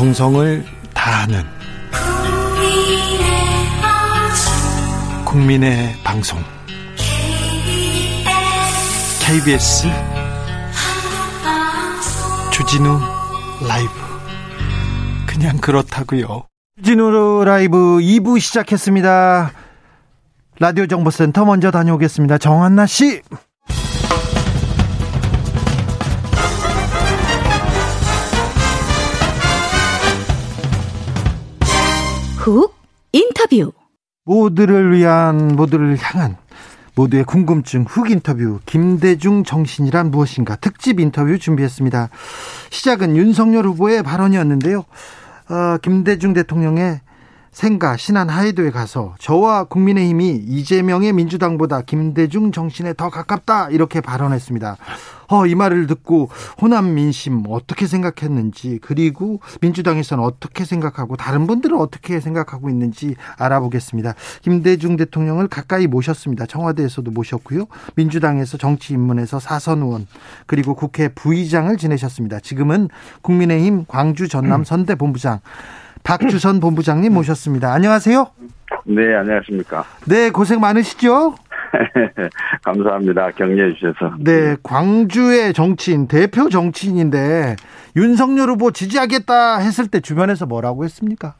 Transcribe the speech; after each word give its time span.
정성을 0.00 0.64
다하는 0.94 1.42
국민의 5.26 5.94
방송 6.02 6.38
KBS 9.22 9.88
주진우 12.50 12.98
라이브 13.68 13.90
그냥 15.26 15.58
그렇다고요. 15.58 16.46
주진우 16.78 17.44
라이브 17.44 17.98
2부 17.98 18.40
시작했습니다. 18.40 19.52
라디오 20.60 20.86
정보센터 20.86 21.44
먼저 21.44 21.70
다녀오겠습니다. 21.70 22.38
정한나 22.38 22.86
씨. 22.86 23.20
훅 32.40 32.74
인터뷰 33.12 33.70
모두를 34.24 34.96
위한 34.96 35.48
모두를 35.56 35.98
향한 35.98 36.38
모두의 36.94 37.24
궁금증 37.24 37.84
훅 37.86 38.10
인터뷰 38.10 38.60
김대중 38.64 39.44
정신이란 39.44 40.10
무엇인가 40.10 40.56
특집 40.56 41.00
인터뷰 41.00 41.38
준비했습니다. 41.38 42.08
시작은 42.70 43.14
윤석열 43.18 43.66
후보의 43.66 44.02
발언이었는데요. 44.02 44.78
어, 45.50 45.76
김대중 45.82 46.32
대통령의 46.32 47.02
생가 47.52 47.98
신안 47.98 48.30
하이도에 48.30 48.70
가서 48.70 49.14
저와 49.18 49.64
국민의힘이 49.64 50.42
이재명의 50.46 51.12
민주당보다 51.12 51.82
김대중 51.82 52.52
정신에 52.52 52.94
더 52.94 53.10
가깝다 53.10 53.68
이렇게 53.68 54.00
발언했습니다. 54.00 54.78
어, 55.30 55.46
이 55.46 55.54
말을 55.54 55.86
듣고 55.86 56.28
호남 56.60 56.94
민심 56.94 57.44
어떻게 57.48 57.86
생각했는지 57.86 58.78
그리고 58.82 59.40
민주당에서는 59.60 60.22
어떻게 60.22 60.64
생각하고 60.64 61.16
다른 61.16 61.46
분들은 61.46 61.78
어떻게 61.78 62.20
생각하고 62.20 62.68
있는지 62.68 63.14
알아보겠습니다. 63.38 64.14
김대중 64.42 64.96
대통령을 64.96 65.48
가까이 65.48 65.86
모셨습니다. 65.86 66.46
청와대에서도 66.46 67.10
모셨고요. 67.10 67.66
민주당에서 67.94 68.58
정치 68.58 68.92
입문에서 68.94 69.38
사선 69.38 69.82
의원 69.82 70.06
그리고 70.46 70.74
국회 70.74 71.08
부의장을 71.08 71.74
지내셨습니다. 71.76 72.40
지금은 72.40 72.88
국민의힘 73.22 73.84
광주 73.86 74.28
전남 74.28 74.64
선대 74.64 74.96
본부장 74.96 75.40
박주선 76.02 76.60
본부장님 76.60 77.12
모셨습니다. 77.12 77.72
안녕하세요. 77.72 78.26
네, 78.86 79.14
안녕하십니까. 79.14 79.84
네, 80.06 80.30
고생 80.30 80.60
많으시죠? 80.60 81.34
감사합니다. 82.62 83.30
격려해 83.32 83.74
주셔서. 83.74 84.14
네, 84.20 84.56
광주의 84.62 85.52
정치인, 85.52 86.08
대표 86.08 86.48
정치인인데 86.48 87.56
윤석열 87.96 88.50
후보 88.50 88.70
지지하겠다 88.70 89.58
했을 89.58 89.88
때 89.88 90.00
주변에서 90.00 90.46
뭐라고 90.46 90.84
했습니까? 90.84 91.34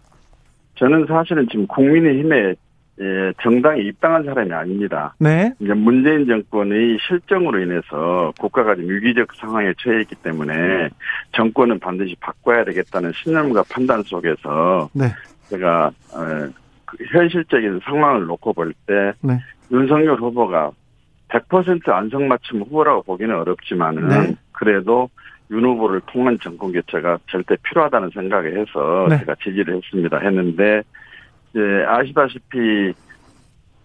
저는 0.77 1.07
사실은 1.09 1.47
지금 1.51 1.67
국민의힘에 1.67 2.55
예, 3.01 3.33
정당에 3.43 3.81
입당한 3.81 4.25
사람이 4.25 4.53
아닙니다. 4.53 5.15
네. 5.19 5.55
이제 5.59 5.73
문재인 5.73 6.27
정권의 6.27 6.99
실정으로 7.01 7.59
인해서 7.61 8.31
국가가 8.39 8.75
지금 8.75 8.91
위기적 8.91 9.35
상황에 9.37 9.73
처해 9.79 10.03
있기 10.03 10.17
때문에 10.17 10.91
정권은 11.33 11.79
반드시 11.79 12.15
바꿔야 12.21 12.63
되겠다는 12.65 13.13
신념과 13.15 13.65
판단 13.71 14.03
속에서 14.03 14.91
네. 14.93 15.07
제가 15.49 15.87
어, 15.87 16.51
그 16.85 17.05
현실적인 17.11 17.81
상황을 17.85 18.27
놓고 18.27 18.53
볼때 18.53 19.13
네. 19.23 19.39
윤석열 19.71 20.17
후보가 20.17 20.73
100% 21.29 21.89
안성맞춤 21.89 22.63
후보라고 22.63 23.03
보기는 23.03 23.35
어렵지만은 23.35 24.09
네. 24.09 24.35
그래도 24.53 25.09
윤 25.51 25.65
후보를 25.65 26.01
통한 26.07 26.39
정권 26.43 26.73
교체가 26.73 27.19
절대 27.29 27.57
필요하다는 27.63 28.11
생각에 28.11 28.49
해서 28.51 29.07
네. 29.09 29.19
제가 29.19 29.35
지지를 29.43 29.77
했습니다. 29.77 30.19
했는데 30.19 30.83
이제 31.51 31.61
아시다시피 31.87 32.93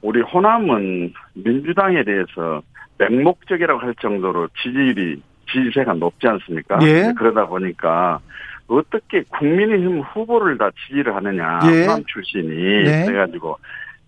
우리 0.02 0.22
호남은 0.22 1.14
민주당에 1.34 2.04
대해서 2.04 2.62
맹목적이라고 2.98 3.80
할 3.80 3.96
정도로 3.96 4.48
지지율이 4.62 5.22
지지세가 5.52 5.94
높지 5.94 6.28
않습니까? 6.28 6.80
예. 6.84 7.14
그러다 7.18 7.48
보니까 7.48 8.20
어떻게 8.68 9.24
국민의힘 9.30 10.02
후보를 10.02 10.58
다 10.58 10.70
지지를 10.88 11.16
하느냐 11.16 11.60
예. 11.72 11.82
호남 11.82 12.04
출신이 12.06 12.84
네. 12.84 13.06
그래가지고 13.06 13.58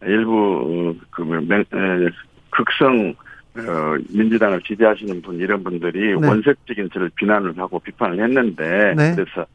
일부 0.03 0.93
어, 0.95 1.05
그 1.09 1.21
맹- 1.21 1.61
에, 1.61 2.09
극성 2.49 3.13
어, 3.57 3.97
민주당을 4.13 4.61
지지하시는 4.61 5.21
분 5.21 5.37
이런 5.39 5.63
분들이 5.63 6.19
네. 6.19 6.27
원색적인 6.27 6.89
저를 6.93 7.09
비난을 7.15 7.57
하고 7.57 7.79
비판을 7.79 8.23
했는데 8.23 8.93
네. 8.95 9.15
그래서 9.15 9.45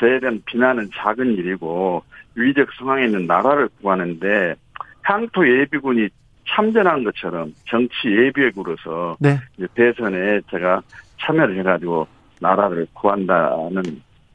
저에 0.00 0.18
대한 0.18 0.42
비난은 0.44 0.88
작은 0.92 1.34
일이고 1.36 2.02
위기적 2.34 2.68
상황에 2.76 3.04
있는 3.06 3.26
나라를 3.26 3.68
구하는데 3.80 4.54
향토 5.02 5.46
예비군이 5.48 6.08
참전한 6.48 7.04
것처럼 7.04 7.54
정치 7.68 8.08
예비역으로서 8.08 9.16
네. 9.20 9.38
대선에 9.74 10.40
제가 10.50 10.82
참여를 11.20 11.58
해가지고 11.60 12.06
나라를 12.40 12.86
구한다는 12.92 13.82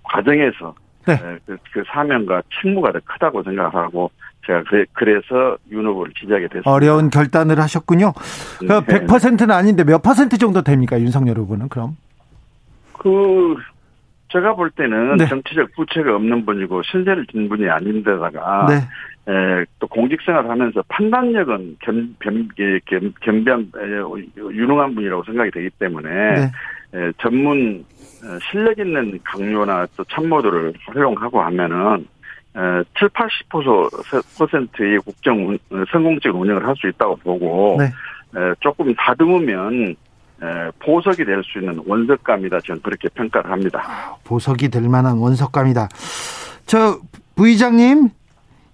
과정에서 0.03 0.73
네. 1.05 1.13
에, 1.13 1.37
그, 1.45 1.57
그 1.73 1.83
사명과 1.87 2.41
책무가 2.61 2.93
더 2.93 2.99
크다고 3.03 3.43
생각하고 3.43 4.09
제가 4.45 4.63
그래, 4.63 4.85
그래서 4.93 5.57
윤 5.71 5.85
후보를 5.85 6.13
지지하게 6.13 6.47
됐습니다. 6.47 6.71
어려운 6.71 7.09
결단을 7.09 7.59
하셨군요. 7.59 8.13
그 8.59 8.65
네. 8.65 9.05
100%는 9.05 9.51
아닌데 9.51 9.83
몇 9.83 10.01
퍼센트 10.01 10.37
정도 10.37 10.61
됩니까? 10.61 10.99
윤석열 10.99 11.37
후보는 11.37 11.69
그럼? 11.69 11.97
그 12.93 13.55
제가 14.31 14.55
볼 14.55 14.69
때는 14.71 15.17
네. 15.17 15.27
정치적 15.27 15.71
부채가 15.75 16.15
없는 16.15 16.45
분이고 16.45 16.83
신세를 16.83 17.25
진 17.27 17.49
분이 17.49 17.69
아닌데다가 17.69 18.67
네. 18.67 18.75
에, 19.31 19.65
또 19.79 19.87
공직생활을 19.87 20.49
하면서 20.49 20.83
판단력은 20.87 21.77
겸, 21.81 22.15
겸, 22.19 22.47
예, 22.59 22.79
겸, 22.85 23.13
겸비한 23.21 23.71
에, 23.77 23.87
유능한 24.37 24.95
분이라고 24.95 25.23
생각이 25.23 25.51
되기 25.51 25.69
때문에 25.71 26.09
네. 26.09 26.51
에, 26.93 27.11
전문 27.19 27.83
어, 28.23 28.37
실력 28.51 28.77
있는 28.79 29.19
강요나 29.23 29.87
또 29.95 30.03
참모들을 30.05 30.73
활용하고 30.87 31.41
하면은 31.41 31.99
에, 31.99 32.05
7, 32.53 33.09
80%의 33.09 34.97
국정 35.05 35.47
운- 35.47 35.59
어, 35.71 35.83
성공적인 35.91 36.39
운영을 36.39 36.65
할 36.67 36.75
수 36.75 36.87
있다고 36.87 37.15
보고 37.17 37.77
네. 37.79 37.85
에, 37.85 38.53
조금 38.59 38.93
다듬으면 38.95 39.95
에, 40.41 40.71
보석이 40.79 41.25
될 41.25 41.41
수 41.43 41.59
있는 41.59 41.81
원석감이다 41.85 42.59
저는 42.65 42.81
그렇게 42.81 43.07
평가를 43.09 43.51
합니다. 43.51 44.17
보석이 44.23 44.69
될 44.69 44.87
만한 44.89 45.17
원석감이다. 45.17 45.89
저 46.65 46.99
부의장님 47.35 48.09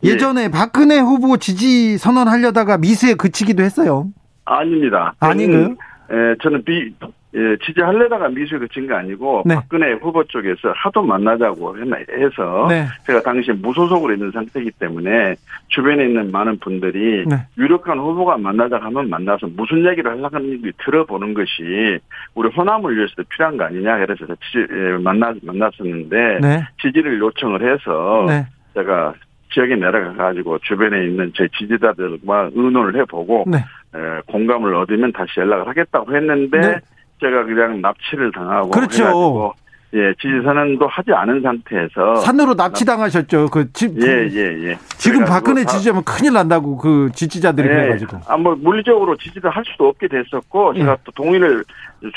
예. 0.03 0.09
예전에 0.09 0.49
박근혜 0.49 0.99
후보 0.99 1.37
지지 1.37 1.97
선언하려다가 1.97 2.77
미수에 2.77 3.15
그치기도 3.15 3.63
했어요. 3.63 4.07
아닙니다. 4.45 5.13
저는, 5.19 5.77
에, 6.11 6.35
저는 6.43 6.63
비, 6.63 6.93
예, 7.35 7.57
지지하려다가 7.65 8.29
미수에 8.29 8.59
그친 8.59 8.87
게 8.87 8.93
아니고 8.93 9.43
네. 9.45 9.55
박근혜 9.55 9.91
후보 9.93 10.23
쪽에서 10.23 10.71
하도 10.73 11.01
만나자고 11.01 11.75
해서 11.77 12.67
네. 12.69 12.85
제가 13.05 13.21
당시 13.21 13.51
무소속으로 13.51 14.13
있는 14.13 14.31
상태이기 14.31 14.71
때문에 14.79 15.35
주변에 15.67 16.05
있는 16.05 16.31
많은 16.31 16.59
분들이 16.59 17.25
네. 17.27 17.35
유력한 17.57 17.99
후보가 17.99 18.37
만나자 18.37 18.77
하면 18.77 19.09
만나서 19.09 19.47
무슨 19.55 19.85
얘기를 19.85 20.09
하려고 20.11 20.33
하는지 20.33 20.71
들어보는 20.85 21.33
것이 21.33 21.99
우리 22.35 22.49
호남을 22.49 22.95
위해서도 22.95 23.23
필요한 23.29 23.57
거 23.57 23.65
아니냐 23.65 23.97
그래서 23.97 24.25
지, 24.25 24.65
예, 24.71 24.97
만나, 25.03 25.33
만났었는데 25.43 26.39
네. 26.41 26.67
지지를 26.81 27.19
요청을 27.19 27.61
해서 27.61 28.25
네. 28.27 28.45
제가 28.75 29.13
지역에 29.53 29.75
내려가가지고 29.75 30.59
주변에 30.59 31.05
있는 31.05 31.31
제 31.35 31.47
지지자들과 31.57 32.51
의논을 32.53 32.95
해보고 32.95 33.45
네. 33.47 33.57
에, 33.57 34.21
공감을 34.27 34.73
얻으면 34.75 35.11
다시 35.11 35.39
연락을 35.39 35.67
하겠다고 35.67 36.15
했는데 36.15 36.59
네. 36.59 36.75
제가 37.19 37.43
그냥 37.45 37.81
납치를 37.81 38.31
당하고 38.31 38.69
그렇죠. 38.71 39.53
예 39.93 40.13
지지 40.19 40.33
선언도 40.43 40.87
하지 40.87 41.11
않은 41.13 41.41
상태에서 41.41 42.15
산으로 42.15 42.53
납치당하셨죠. 42.55 43.47
그 43.49 43.71
집, 43.71 43.95
예 44.01 44.27
예 44.29 44.69
예, 44.71 44.77
지금 44.97 45.19
그래가지고 45.19 45.25
박근혜 45.25 45.63
다- 45.63 45.71
지지하면 45.71 46.03
큰일 46.03 46.33
난다고 46.33 46.75
그 46.75 47.09
지지자들이 47.13 47.69
예, 47.69 47.73
그래가지고. 47.73 48.19
아 48.27 48.35
뭐 48.35 48.55
물리적으로 48.55 49.15
지지를 49.15 49.49
할 49.51 49.63
수도 49.65 49.87
없게 49.87 50.07
됐었고 50.09 50.73
예. 50.75 50.79
제가 50.79 50.97
또 51.05 51.11
동의를 51.13 51.63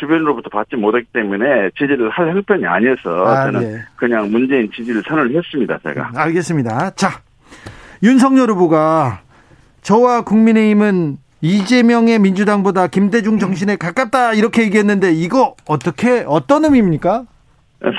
주변으로부터 0.01 0.49
받지 0.51 0.75
못했기 0.75 1.07
때문에 1.13 1.71
지지를 1.79 2.11
할 2.11 2.31
형편이 2.31 2.67
아니어서 2.67 3.25
아, 3.25 3.45
저는 3.45 3.63
예. 3.63 3.79
그냥 3.95 4.29
문재인 4.33 4.69
지지를 4.73 5.01
선언을 5.07 5.37
했습니다 5.37 5.79
제가 5.85 6.11
알겠습니다. 6.17 6.91
자, 6.97 7.21
윤석열 8.03 8.51
후보가 8.51 9.21
저와 9.83 10.23
국민의힘은 10.23 11.19
이재명의 11.41 12.19
민주당보다 12.19 12.89
김대중 12.89 13.39
정신에 13.39 13.77
가깝다 13.77 14.35
이렇게 14.35 14.63
얘기했는데 14.63 15.13
이거 15.13 15.55
어떻게 15.69 16.25
어떤 16.27 16.65
의미입니까? 16.65 17.25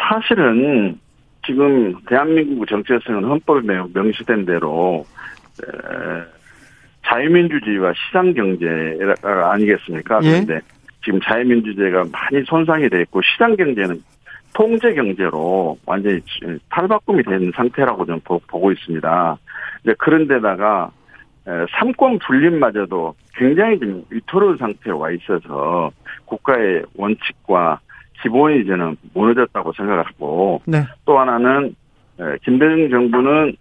사실은 0.09 0.99
지금 1.45 1.95
대한민국 2.07 2.67
정체성은 2.67 3.23
헌법에 3.23 3.61
명- 3.65 3.89
명시된 3.93 4.45
대로 4.45 5.05
에, 5.63 5.67
자유민주주의와 7.07 7.93
시장경제가 8.07 9.51
아니겠습니까? 9.53 10.19
예. 10.23 10.31
그런데 10.31 10.59
지금 11.03 11.19
자유민주주의가 11.21 12.05
많이 12.11 12.43
손상이 12.45 12.89
돼 12.89 13.01
있고 13.01 13.21
시장경제는 13.21 14.03
통제 14.53 14.93
경제로 14.93 15.77
완전히 15.85 16.19
탈바꿈이 16.69 17.23
된 17.23 17.51
상태라고 17.55 18.05
저는 18.05 18.19
보고 18.25 18.71
있습니다. 18.71 19.37
그런데다가 19.97 20.91
삼권 21.45 22.19
분립마저도 22.19 23.15
굉장히 23.35 23.79
좀 23.79 24.03
위태로운 24.09 24.57
상태에 24.57 24.93
와 24.93 25.11
있어서 25.11 25.91
국가의 26.25 26.83
원칙과 26.95 27.79
기본이 28.21 28.65
저는 28.65 28.97
무너졌다고 29.13 29.73
생각하고 29.73 30.61
네. 30.65 30.85
또 31.05 31.17
하나는 31.17 31.75
김대중 32.43 32.89
정부는 32.89 33.55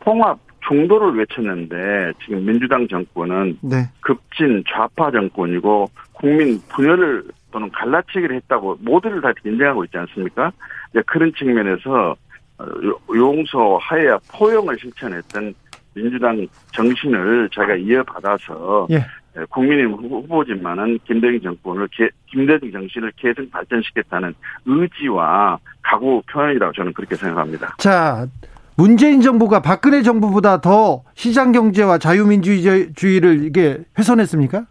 통합 0.00 0.38
중도를 0.68 1.18
외쳤는데 1.18 2.12
지금 2.24 2.44
민주당 2.44 2.86
정권은 2.88 3.58
네. 3.62 3.88
급진 4.00 4.62
좌파 4.68 5.10
정권이고 5.10 5.90
국민 6.12 6.60
분열을 6.68 7.24
또는 7.50 7.68
갈라치기를 7.70 8.36
했다고 8.36 8.78
모두를 8.80 9.20
다 9.20 9.32
인정하고 9.44 9.84
있지 9.84 9.98
않습니까? 9.98 10.52
그런 11.06 11.32
측면에서 11.34 12.14
어, 12.58 12.64
용서, 13.14 13.78
하야, 13.78 14.18
포용을 14.32 14.78
실천했던 14.78 15.54
민주당 15.94 16.46
정신을 16.72 17.48
제가 17.52 17.74
이어받아서 17.76 18.86
예. 18.90 19.04
국민의 19.50 19.86
후보지만은 19.86 20.98
김대중 21.04 21.40
정권을 21.40 21.88
김대중 22.26 22.72
정신을 22.72 23.12
계속 23.16 23.50
발전시켰다는 23.50 24.34
의지와 24.66 25.58
각오 25.82 26.22
표현이라고 26.30 26.72
저는 26.72 26.92
그렇게 26.92 27.14
생각합니다. 27.14 27.76
자, 27.78 28.26
문재인 28.76 29.20
정부가 29.20 29.60
박근혜 29.60 30.02
정부보다 30.02 30.60
더 30.60 31.02
시장 31.14 31.52
경제와 31.52 31.98
자유민주주의를 31.98 33.44
이게 33.44 33.78
훼손했습니까? 33.98 34.64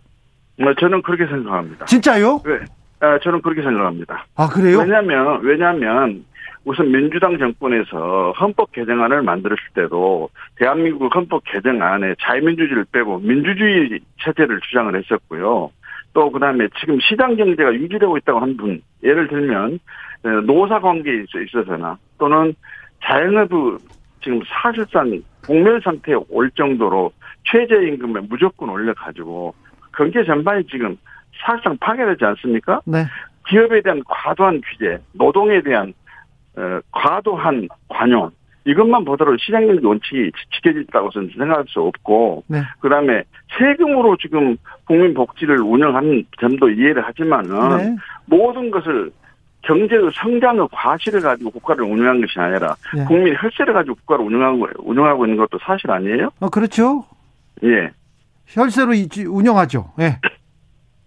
네, 0.58 0.66
저는 0.80 1.02
그렇게 1.04 1.26
생각합니다. 1.26 1.86
진짜요? 1.86 2.42
네, 2.46 2.60
아, 3.00 3.18
저는 3.24 3.42
그렇게 3.42 3.62
생각합니다. 3.62 4.26
아 4.36 4.50
그래요? 4.50 4.80
왜냐하면 4.80 5.40
왜냐하면 5.42 6.26
우선 6.70 6.92
민주당 6.92 7.36
정권에서 7.40 8.32
헌법 8.40 8.72
개정안을 8.74 9.24
만들었을 9.24 9.58
때도 9.74 10.30
대한민국 10.56 11.16
헌법 11.16 11.44
개정안에 11.46 12.14
자유민주주의를 12.22 12.86
빼고 12.92 13.22
민주주의 13.22 14.00
체제를 14.24 14.60
주장을 14.62 14.96
했었고요. 14.96 15.72
또 16.14 16.32
그다음에 16.32 16.68
지금 16.80 17.00
시장 17.00 17.36
경제가 17.36 17.74
유지되고 17.74 18.18
있다고 18.18 18.40
한 18.40 18.56
분 18.56 18.84
예를 19.04 19.28
들면 19.30 19.80
노사 20.46 20.80
관계에 20.80 21.24
있어서나 21.44 21.98
또는 22.20 22.54
자영업부 23.04 23.80
지금 24.22 24.40
사실상 24.48 25.24
공멸 25.48 25.82
상태에 25.82 26.18
올 26.30 26.52
정도로 26.52 27.12
최저임금을 27.46 28.28
무조건 28.30 28.70
올려가지고 28.70 29.56
경제 29.98 30.24
전반이 30.24 30.68
지금 30.68 30.96
사실상 31.44 31.76
파괴되지 31.80 32.24
않습니까? 32.26 32.82
네. 32.86 33.06
기업에 33.48 33.82
대한 33.82 34.04
과도한 34.08 34.62
규제, 34.62 35.00
노동에 35.14 35.62
대한 35.62 35.88
어, 35.88 35.94
과도한 36.92 37.68
관용 37.88 38.32
이것만 38.66 39.06
보더라도 39.06 39.38
시장경제 39.38 39.86
원칙이 39.86 40.32
지켜질다고 40.54 41.10
저는 41.12 41.30
생각할 41.38 41.66
수 41.68 41.82
없고 41.82 42.44
네. 42.48 42.62
그다음에 42.80 43.24
세금으로 43.58 44.18
지금 44.18 44.58
국민 44.86 45.14
복지를 45.14 45.62
운영하는 45.62 46.26
점도 46.40 46.70
이해를 46.70 47.06
하지만은 47.06 47.78
네. 47.78 47.96
모든 48.26 48.70
것을 48.70 49.12
경제의 49.62 50.10
성장의 50.14 50.68
과실을 50.72 51.22
가지고 51.22 51.52
국가를 51.52 51.84
운영한 51.84 52.22
것이 52.22 52.40
아니라 52.40 52.76
네. 52.96 53.04
국민 53.06 53.36
혈세를 53.36 53.74
가지고 53.74 53.96
국가를 53.96 54.26
운영하고 54.26 54.68
운영하고 54.80 55.26
있는 55.26 55.38
것도 55.38 55.58
사실 55.66 55.90
아니에요? 55.92 56.30
어 56.40 56.50
그렇죠. 56.50 57.06
예. 57.64 57.90
혈세로 58.48 58.94
운영하죠. 59.28 59.92
예. 60.00 60.20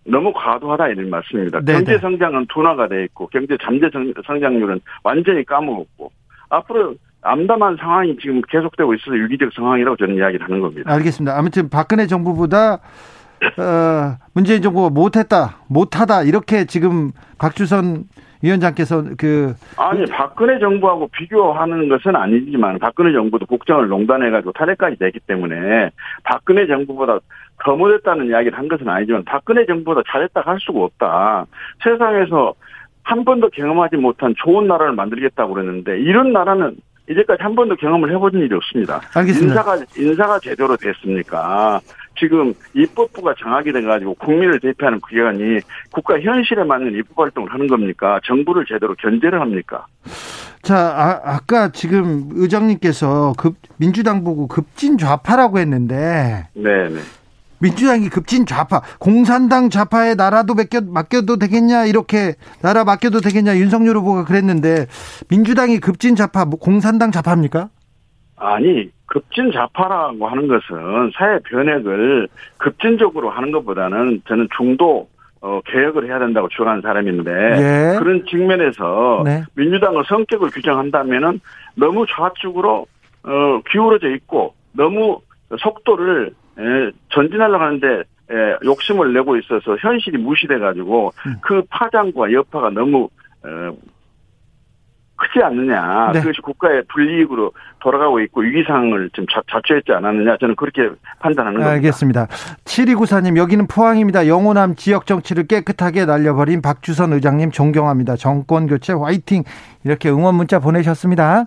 너무 0.04 0.32
과도하다 0.32 0.88
이런 0.88 1.10
말씀입니다. 1.10 1.60
네네. 1.60 1.78
경제 1.78 1.98
성장은 1.98 2.46
둔화가 2.52 2.88
돼 2.88 3.04
있고 3.04 3.28
경제 3.28 3.56
잠재 3.62 3.88
성장률은 4.26 4.80
완전히 5.04 5.44
까먹었고 5.44 6.10
앞으로 6.48 6.94
암담한 7.22 7.76
상황이 7.76 8.16
지금 8.20 8.40
계속되고 8.48 8.94
있어서 8.94 9.16
유기적 9.16 9.52
상황이라고 9.54 9.96
저는 9.96 10.16
이야기를 10.16 10.44
하는 10.44 10.60
겁니다. 10.60 10.92
알겠습니다. 10.92 11.38
아무튼 11.38 11.68
박근혜 11.68 12.06
정부보다 12.06 12.80
어, 13.58 14.16
문재인 14.34 14.62
정부가 14.62 14.90
못했다, 14.90 15.58
못하다 15.68 16.24
이렇게 16.24 16.64
지금 16.64 17.12
박주선 17.38 18.04
위원장께서 18.42 19.04
그 19.16 19.54
아니 19.76 20.04
박근혜 20.06 20.58
정부하고 20.58 21.08
비교하는 21.12 21.88
것은 21.88 22.16
아니지만 22.16 22.78
박근혜 22.80 23.12
정부도 23.12 23.46
국정을 23.46 23.88
농단해가지고 23.88 24.52
탄핵까지 24.52 24.96
됐기 24.96 25.20
때문에 25.20 25.90
박근혜 26.24 26.66
정부보다 26.66 27.20
더 27.64 27.76
못했다는 27.76 28.26
이야기를 28.26 28.58
한 28.58 28.68
것은 28.68 28.88
아니지만 28.88 29.24
박근혜 29.24 29.64
정부보다 29.66 30.02
잘했다 30.10 30.40
할 30.40 30.58
수가 30.60 30.80
없다. 30.80 31.46
세상에서 31.82 32.54
한 33.04 33.24
번도 33.24 33.50
경험하지 33.50 33.96
못한 33.96 34.34
좋은 34.38 34.66
나라를 34.66 34.92
만들겠다고 34.94 35.54
그랬는데 35.54 36.00
이런 36.00 36.32
나라는 36.32 36.76
이제까지 37.10 37.42
한 37.42 37.54
번도 37.54 37.76
경험을 37.76 38.10
해본 38.12 38.34
일이 38.34 38.54
없습니다. 38.54 39.00
알겠습니다. 39.14 39.52
인사가 39.52 39.76
인사가 39.96 40.38
제대로 40.38 40.76
됐습니까? 40.76 41.80
지금 42.18 42.52
입법부가 42.74 43.34
정하게 43.38 43.72
돼가지고 43.72 44.14
국민을 44.14 44.60
대표하는 44.60 45.00
기관이 45.08 45.60
국가 45.90 46.20
현실에 46.20 46.62
맞는 46.62 46.94
입법 46.94 47.24
활동을 47.24 47.52
하는 47.52 47.66
겁니까? 47.66 48.20
정부를 48.24 48.64
제대로 48.66 48.94
견제를 48.96 49.40
합니까? 49.40 49.86
자, 50.62 50.76
아, 50.76 51.20
아까 51.24 51.72
지금 51.72 52.28
의장님께서 52.32 53.32
급 53.36 53.56
민주당 53.78 54.22
보고 54.22 54.46
급진 54.46 54.96
좌파라고 54.96 55.58
했는데, 55.58 56.48
네, 56.54 56.88
네. 56.88 57.00
민주당이 57.62 58.08
급진 58.08 58.44
좌파, 58.44 58.82
공산당 58.98 59.70
좌파에 59.70 60.14
나라도 60.14 60.54
맡겨, 60.54 60.80
맡겨도 60.82 61.36
되겠냐, 61.36 61.86
이렇게 61.86 62.34
나라 62.60 62.84
맡겨도 62.84 63.20
되겠냐, 63.20 63.56
윤석열 63.56 63.96
후보가 63.96 64.24
그랬는데, 64.24 64.86
민주당이 65.30 65.78
급진 65.78 66.16
좌파, 66.16 66.44
뭐 66.44 66.58
공산당 66.58 67.12
좌파입니까? 67.12 67.68
아니, 68.36 68.90
급진 69.06 69.52
좌파라고 69.52 70.26
하는 70.26 70.48
것은 70.48 71.12
사회 71.16 71.38
변혁을 71.40 72.28
급진적으로 72.56 73.30
하는 73.30 73.52
것보다는 73.52 74.22
저는 74.26 74.48
중도 74.56 75.08
어, 75.42 75.60
개혁을 75.66 76.06
해야 76.06 76.20
된다고 76.20 76.48
주장하는 76.48 76.82
사람인데 76.82 77.30
예. 77.30 77.98
그런 77.98 78.24
측면에서 78.26 79.22
네. 79.24 79.42
민주당의 79.54 80.04
성격을 80.06 80.50
규정한다면은 80.50 81.40
너무 81.74 82.06
좌측으로 82.08 82.86
어, 83.24 83.60
기울어져 83.70 84.08
있고 84.14 84.54
너무 84.72 85.20
속도를 85.58 86.28
에, 86.28 86.41
전진하려고 87.10 87.64
하는데 87.64 87.86
에, 88.30 88.56
욕심을 88.64 89.12
내고 89.12 89.36
있어서 89.36 89.76
현실이 89.78 90.18
무시돼 90.18 90.58
가지고 90.58 91.12
음. 91.26 91.36
그 91.42 91.62
파장과 91.68 92.32
여파가 92.32 92.70
너무 92.70 93.08
어, 93.44 93.76
크지 95.22 95.44
않느냐. 95.44 96.10
네. 96.12 96.20
그것이 96.20 96.40
국가의 96.40 96.82
불이익으로 96.88 97.52
돌아가고 97.80 98.20
있고 98.20 98.40
위기상을 98.40 99.10
좀 99.12 99.26
자, 99.32 99.40
자초했지 99.50 99.92
않았느냐. 99.92 100.36
저는 100.38 100.56
그렇게 100.56 100.90
판단하는 101.20 101.58
겁니다. 101.58 101.72
알겠습니다. 101.74 102.26
7294님 102.64 103.36
여기는 103.36 103.66
포항입니다. 103.68 104.26
영호남 104.26 104.74
지역 104.74 105.06
정치를 105.06 105.46
깨끗하게 105.46 106.06
날려버린 106.06 106.60
박주선 106.60 107.12
의장님 107.12 107.52
존경합니다. 107.52 108.16
정권 108.16 108.66
교체 108.66 108.92
화이팅 108.92 109.44
이렇게 109.84 110.10
응원 110.10 110.34
문자 110.34 110.58
보내셨습니다. 110.58 111.46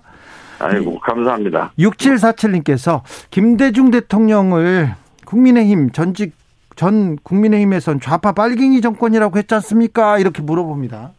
아이고 0.59 0.99
감사합니다. 0.99 1.71
6747님께서 1.77 3.01
김대중 3.29 3.91
대통령을 3.91 4.93
국민의힘 5.25 5.91
전직 5.91 6.33
전 6.75 7.15
국민의힘에선 7.17 7.99
좌파 7.99 8.33
빨갱이 8.33 8.81
정권이라고 8.81 9.37
했지 9.37 9.53
않습니까? 9.55 10.19
이렇게 10.19 10.41
물어봅니다. 10.41 11.11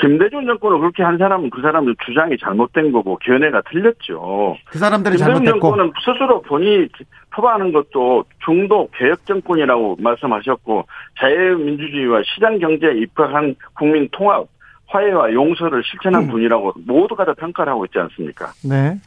김대중 0.00 0.46
정권을 0.46 0.78
그렇게 0.80 1.02
한 1.02 1.18
사람은 1.18 1.50
그 1.50 1.60
사람들 1.60 1.94
주장이 2.04 2.36
잘못된 2.38 2.90
거고 2.90 3.18
견해가 3.18 3.62
틀렸죠. 3.70 4.56
그 4.64 4.78
사람들이 4.78 5.18
잘못됐고. 5.18 5.44
김대중 5.44 5.60
정권은 5.60 5.92
스스로 6.04 6.40
본인이 6.42 6.88
표방하는 7.34 7.72
것도 7.72 8.24
중도 8.44 8.88
개혁 8.96 9.24
정권이라고 9.26 9.98
말씀하셨고 10.00 10.86
자유민주주의와 11.18 12.22
시장 12.34 12.58
경제에 12.58 12.94
입각한 13.02 13.54
국민 13.74 14.08
통합 14.10 14.46
화해와 14.86 15.32
용서를 15.32 15.82
실천한 15.84 16.24
음. 16.24 16.28
분이라고 16.28 16.72
모두가 16.86 17.24
다 17.24 17.34
평가를 17.34 17.72
하고 17.72 17.84
있지 17.84 17.98
않습니까? 17.98 18.52
네. 18.64 18.98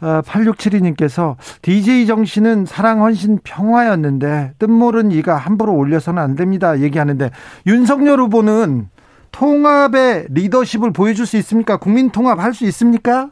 8672님께서 0.00 1.30
어, 1.30 1.36
DJ 1.62 2.06
정신은 2.06 2.66
사랑, 2.66 3.02
헌신, 3.02 3.38
평화였는데 3.44 4.52
뜻모른 4.58 5.10
이가 5.10 5.36
함부로 5.36 5.74
올려서는 5.74 6.22
안 6.22 6.34
됩니다. 6.34 6.80
얘기하는데 6.80 7.30
윤석열 7.66 8.20
후보는 8.20 8.88
통합의 9.32 10.26
리더십을 10.30 10.92
보여줄 10.92 11.26
수 11.26 11.36
있습니까? 11.38 11.76
국민 11.76 12.10
통합 12.10 12.38
할 12.38 12.52
수 12.52 12.64
있습니까? 12.66 13.30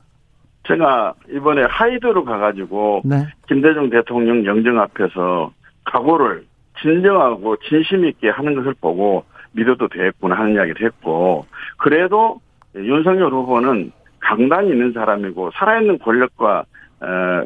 제가 0.66 1.14
이번에 1.30 1.62
하이드로 1.64 2.24
가가지고 2.24 3.02
네. 3.04 3.26
김대중 3.48 3.90
대통령 3.90 4.44
영정 4.44 4.80
앞에서 4.80 5.52
각오를 5.84 6.44
진정하고 6.80 7.56
진심 7.68 8.04
있게 8.06 8.30
하는 8.30 8.54
것을 8.54 8.74
보고 8.80 9.24
믿어도 9.52 9.88
되겠구나 9.88 10.36
하는 10.36 10.54
이야기를 10.54 10.86
했고 10.86 11.46
그래도 11.78 12.40
윤석열 12.74 13.30
후보는 13.32 13.92
강단이 14.24 14.70
있는 14.70 14.92
사람이고 14.92 15.50
살아있는 15.54 15.98
권력과 15.98 16.64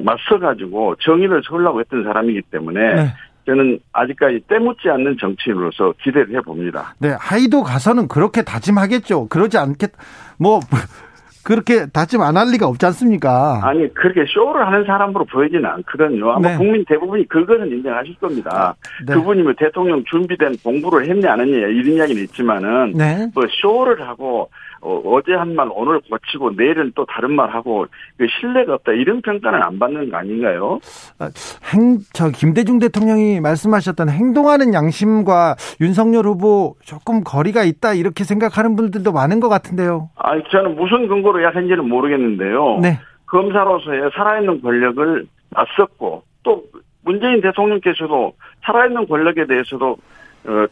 맞서가지고 0.00 0.96
정의를 1.00 1.42
세우려고 1.48 1.80
했던 1.80 2.04
사람이기 2.04 2.42
때문에 2.50 2.94
네. 2.94 3.06
저는 3.46 3.80
아직까지 3.92 4.40
때묻지 4.46 4.88
않는 4.90 5.16
정치인으로서 5.18 5.94
기대를 6.02 6.36
해봅니다. 6.36 6.94
네, 7.00 7.16
하이도 7.18 7.62
가서는 7.62 8.06
그렇게 8.06 8.42
다짐하겠죠. 8.42 9.28
그러지 9.28 9.56
않겠, 9.56 9.90
뭐, 10.38 10.60
그렇게 11.44 11.86
다짐 11.86 12.20
안 12.20 12.36
할 12.36 12.48
리가 12.52 12.66
없지 12.66 12.84
않습니까? 12.86 13.60
아니, 13.62 13.88
그렇게 13.94 14.26
쇼를 14.28 14.66
하는 14.66 14.84
사람으로 14.84 15.24
보이지는 15.24 15.64
않거든요. 15.64 16.30
아마 16.32 16.50
네. 16.50 16.56
국민 16.58 16.84
대부분이 16.84 17.26
그것은 17.26 17.68
인정하실 17.72 18.16
겁니다. 18.16 18.74
네. 19.06 19.14
그분이 19.14 19.42
뭐 19.42 19.54
대통령 19.58 20.04
준비된 20.04 20.56
공부를 20.62 21.08
했냐, 21.08 21.32
안 21.32 21.40
했냐, 21.40 21.56
이런 21.68 21.94
이야기는 21.96 22.22
있지만은, 22.24 22.92
네. 22.92 23.30
뭐 23.34 23.44
쇼를 23.48 24.06
하고, 24.06 24.50
어, 24.80 25.20
제 25.26 25.32
한 25.34 25.54
말 25.54 25.68
오늘 25.72 26.00
고치고 26.08 26.52
내일은 26.56 26.92
또 26.94 27.04
다른 27.06 27.32
말 27.34 27.50
하고, 27.50 27.86
그 28.16 28.26
신뢰가 28.40 28.74
없다. 28.74 28.92
이런 28.92 29.20
평가는 29.22 29.60
안 29.62 29.78
받는 29.78 30.10
거 30.10 30.16
아닌가요? 30.16 30.78
아, 31.18 31.30
행, 31.72 31.98
저, 32.12 32.30
김대중 32.30 32.78
대통령이 32.78 33.40
말씀하셨던 33.40 34.08
행동하는 34.08 34.72
양심과 34.74 35.56
윤석열 35.80 36.26
후보 36.26 36.76
조금 36.84 37.22
거리가 37.24 37.64
있다, 37.64 37.94
이렇게 37.94 38.24
생각하는 38.24 38.76
분들도 38.76 39.10
많은 39.12 39.40
것 39.40 39.48
같은데요. 39.48 40.10
아니, 40.16 40.42
저는 40.50 40.76
무슨 40.76 41.08
근거로 41.08 41.42
약한지는 41.42 41.88
모르겠는데요. 41.88 42.78
네. 42.80 42.98
검사로서의 43.26 44.10
살아있는 44.14 44.62
권력을 44.62 45.26
맞섰고 45.50 46.22
또 46.44 46.62
문재인 47.04 47.40
대통령께서도 47.40 48.32
살아있는 48.64 49.06
권력에 49.08 49.46
대해서도 49.46 49.90
어, 49.92 49.96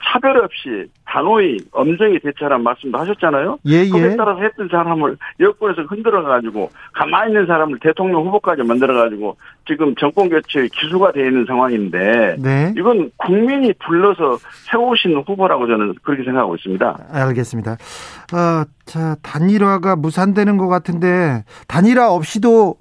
차별 0.04 0.38
없이 0.38 0.86
단호히 1.04 1.58
엄정히 1.72 2.18
대처하는 2.18 2.62
말씀도 2.62 2.98
하셨잖아요. 2.98 3.58
예, 3.66 3.88
거기에 3.88 4.12
예. 4.12 4.16
따라서 4.16 4.40
했던 4.40 4.68
사람을 4.70 5.16
여권에서 5.40 5.82
흔들어가지고 5.82 6.70
가만히 6.94 7.32
있는 7.32 7.46
사람을 7.46 7.78
대통령 7.80 8.26
후보까지 8.26 8.62
만들어가지고 8.62 9.36
지금 9.66 9.94
정권 9.96 10.28
교체의 10.28 10.68
기수가 10.70 11.12
되어 11.12 11.26
있는 11.26 11.44
상황인데 11.46 12.36
네. 12.38 12.74
이건 12.76 13.10
국민이 13.16 13.72
불러서 13.84 14.38
세우신 14.70 15.16
후보라고 15.26 15.66
저는 15.66 15.94
그렇게 16.02 16.24
생각하고 16.24 16.56
있습니다. 16.56 16.98
알겠습니다. 17.10 17.72
어, 17.72 18.64
자, 18.86 19.16
단일화가 19.22 19.96
무산되는 19.96 20.56
것 20.56 20.68
같은데, 20.68 21.44
단일화 21.68 22.12
없이도, 22.12 22.76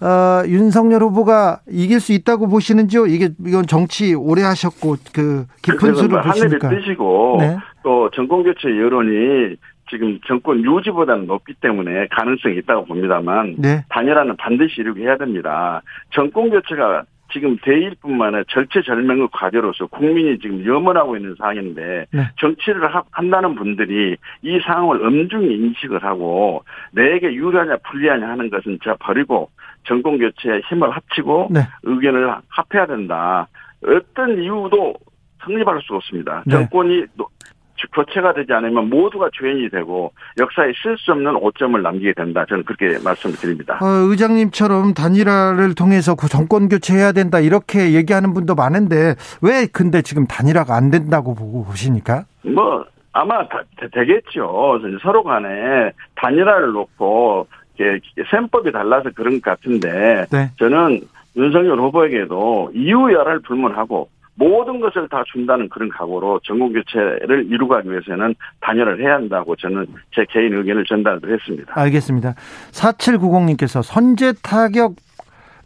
어, 0.00 0.42
윤석열 0.46 1.02
후보가 1.02 1.60
이길 1.68 2.00
수 2.00 2.12
있다고 2.12 2.48
보시는지요? 2.48 3.06
이게, 3.06 3.30
이건 3.46 3.66
정치 3.66 4.14
오래 4.14 4.42
하셨고, 4.42 4.96
그, 5.14 5.46
깊은 5.62 5.94
수를 5.94 6.08
뭐 6.10 6.20
보시니까. 6.20 6.68
뜨시고 6.68 7.36
네. 7.40 7.56
또 7.82 8.10
정권 8.10 8.42
교체 8.42 8.68
여론이 8.68 9.56
지금 9.90 10.18
정권 10.26 10.64
유지보다는 10.64 11.26
높기 11.26 11.54
때문에 11.60 12.08
가능성이 12.10 12.56
있다고 12.58 12.86
봅니다만 12.86 13.56
네. 13.58 13.84
단일화는 13.90 14.36
반드시 14.36 14.80
이루게 14.80 15.04
해야 15.04 15.16
됩니다. 15.16 15.82
정권 16.12 16.50
교체가 16.50 17.04
지금 17.32 17.56
대일뿐만 17.62 18.28
아니라 18.28 18.44
절체절명의 18.48 19.28
과제로서 19.32 19.86
국민이 19.86 20.38
지금 20.38 20.64
염원하고 20.64 21.16
있는 21.16 21.34
상황인데 21.38 22.06
네. 22.12 22.20
정치를 22.38 22.94
하- 22.94 23.02
한다는 23.10 23.54
분들이 23.56 24.16
이 24.42 24.60
상황을 24.64 25.04
엄중히 25.04 25.54
인식을 25.54 26.02
하고 26.04 26.62
내게 26.92 27.32
유리하냐 27.34 27.76
불리하냐 27.90 28.28
하는 28.28 28.50
것은 28.50 28.78
자 28.84 28.96
버리고 29.00 29.50
정권 29.86 30.18
교체에 30.18 30.60
힘을 30.68 30.90
합치고 30.90 31.48
네. 31.50 31.60
의견을 31.82 32.34
합해야 32.48 32.86
된다. 32.86 33.46
어떤 33.86 34.42
이유도 34.42 34.94
성립할 35.44 35.80
수 35.82 35.94
없습니다. 35.94 36.42
네. 36.46 36.52
정권이 36.52 37.04
노- 37.16 37.28
교체가 37.92 38.32
되지 38.32 38.50
않으면 38.52 38.88
모두가 38.88 39.28
죄인이 39.38 39.68
되고 39.68 40.10
역사에 40.40 40.72
쓸수 40.82 41.12
없는 41.12 41.36
오점을 41.36 41.80
남기게 41.82 42.14
된다. 42.14 42.44
저는 42.48 42.64
그렇게 42.64 42.98
말씀을 43.04 43.36
드립니다. 43.36 43.78
어, 43.82 43.86
의장님처럼 44.08 44.94
단일화를 44.94 45.74
통해서 45.74 46.14
그 46.14 46.26
정권 46.28 46.70
교체해야 46.70 47.12
된다, 47.12 47.40
이렇게 47.40 47.92
얘기하는 47.92 48.32
분도 48.32 48.54
많은데, 48.54 49.16
왜 49.42 49.66
근데 49.70 50.00
지금 50.00 50.26
단일화가 50.26 50.74
안 50.74 50.90
된다고 50.90 51.34
보고 51.34 51.62
보십니까? 51.64 52.24
뭐 52.42 52.86
아마 53.12 53.46
다- 53.48 53.62
되- 53.78 53.88
되겠죠. 53.90 54.80
서로 55.02 55.22
간에 55.22 55.92
단일화를 56.16 56.72
놓고 56.72 57.46
셈법이 58.30 58.72
달라서 58.72 59.10
그런 59.14 59.40
것 59.40 59.42
같은데 59.42 60.26
네. 60.30 60.50
저는 60.58 61.00
윤석열 61.36 61.78
후보에게도 61.80 62.72
이유 62.74 63.12
열을 63.12 63.40
불문하고 63.40 64.08
모든 64.36 64.80
것을 64.80 65.08
다 65.08 65.22
준다는 65.32 65.68
그런 65.68 65.88
각오로 65.88 66.40
정권 66.42 66.72
교체를 66.72 67.46
이루기 67.46 67.88
위해서는 67.88 68.34
단일화를 68.60 69.04
해야 69.04 69.14
한다고 69.14 69.54
저는 69.56 69.86
제 70.14 70.24
개인 70.28 70.54
의견을 70.54 70.84
전달을 70.84 71.32
했습니다. 71.32 71.72
알겠습니다. 71.80 72.34
4790님께서 72.72 73.82
선제 73.82 74.32
타격 74.42 74.96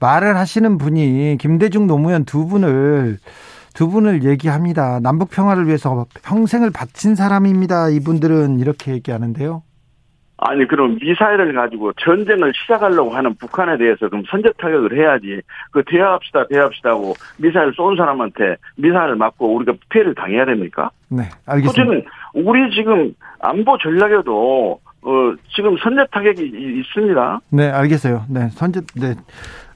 말을 0.00 0.36
하시는 0.36 0.78
분이 0.78 1.38
김대중 1.40 1.86
노무현 1.86 2.24
두 2.24 2.46
분을 2.46 3.18
두 3.74 3.88
분을 3.88 4.24
얘기합니다. 4.24 5.00
남북 5.00 5.30
평화를 5.30 5.66
위해서 5.66 6.06
평생을 6.22 6.70
바친 6.70 7.14
사람입니다. 7.14 7.88
이분들은 7.90 8.60
이렇게 8.60 8.92
얘기하는데요. 8.92 9.62
아니 10.40 10.66
그럼 10.68 10.98
미사일을 11.00 11.52
가지고 11.52 11.92
전쟁을 11.94 12.52
시작하려고 12.54 13.10
하는 13.10 13.34
북한에 13.34 13.76
대해서 13.76 14.08
그럼 14.08 14.22
선제 14.30 14.52
타격을 14.58 14.96
해야지 14.96 15.40
그 15.72 15.82
대화합시다 15.84 16.46
대화합시다 16.46 16.90
하고 16.90 17.14
미사일 17.38 17.72
쏜 17.74 17.96
사람한테 17.96 18.56
미사일을 18.76 19.16
맞고 19.16 19.52
우리가 19.56 19.72
피해를 19.90 20.14
당해야 20.14 20.44
됩니까? 20.44 20.90
네, 21.08 21.22
알겠습니다. 21.46 22.08
우리 22.34 22.70
지금 22.74 23.12
안보 23.40 23.76
전략에도 23.78 24.80
어 25.02 25.34
지금 25.54 25.76
선제 25.78 26.04
타격이 26.12 26.42
이- 26.42 26.80
있습니다. 26.80 27.40
네, 27.50 27.70
알겠어요. 27.70 28.24
네, 28.28 28.48
선제 28.50 28.80
네. 28.96 29.14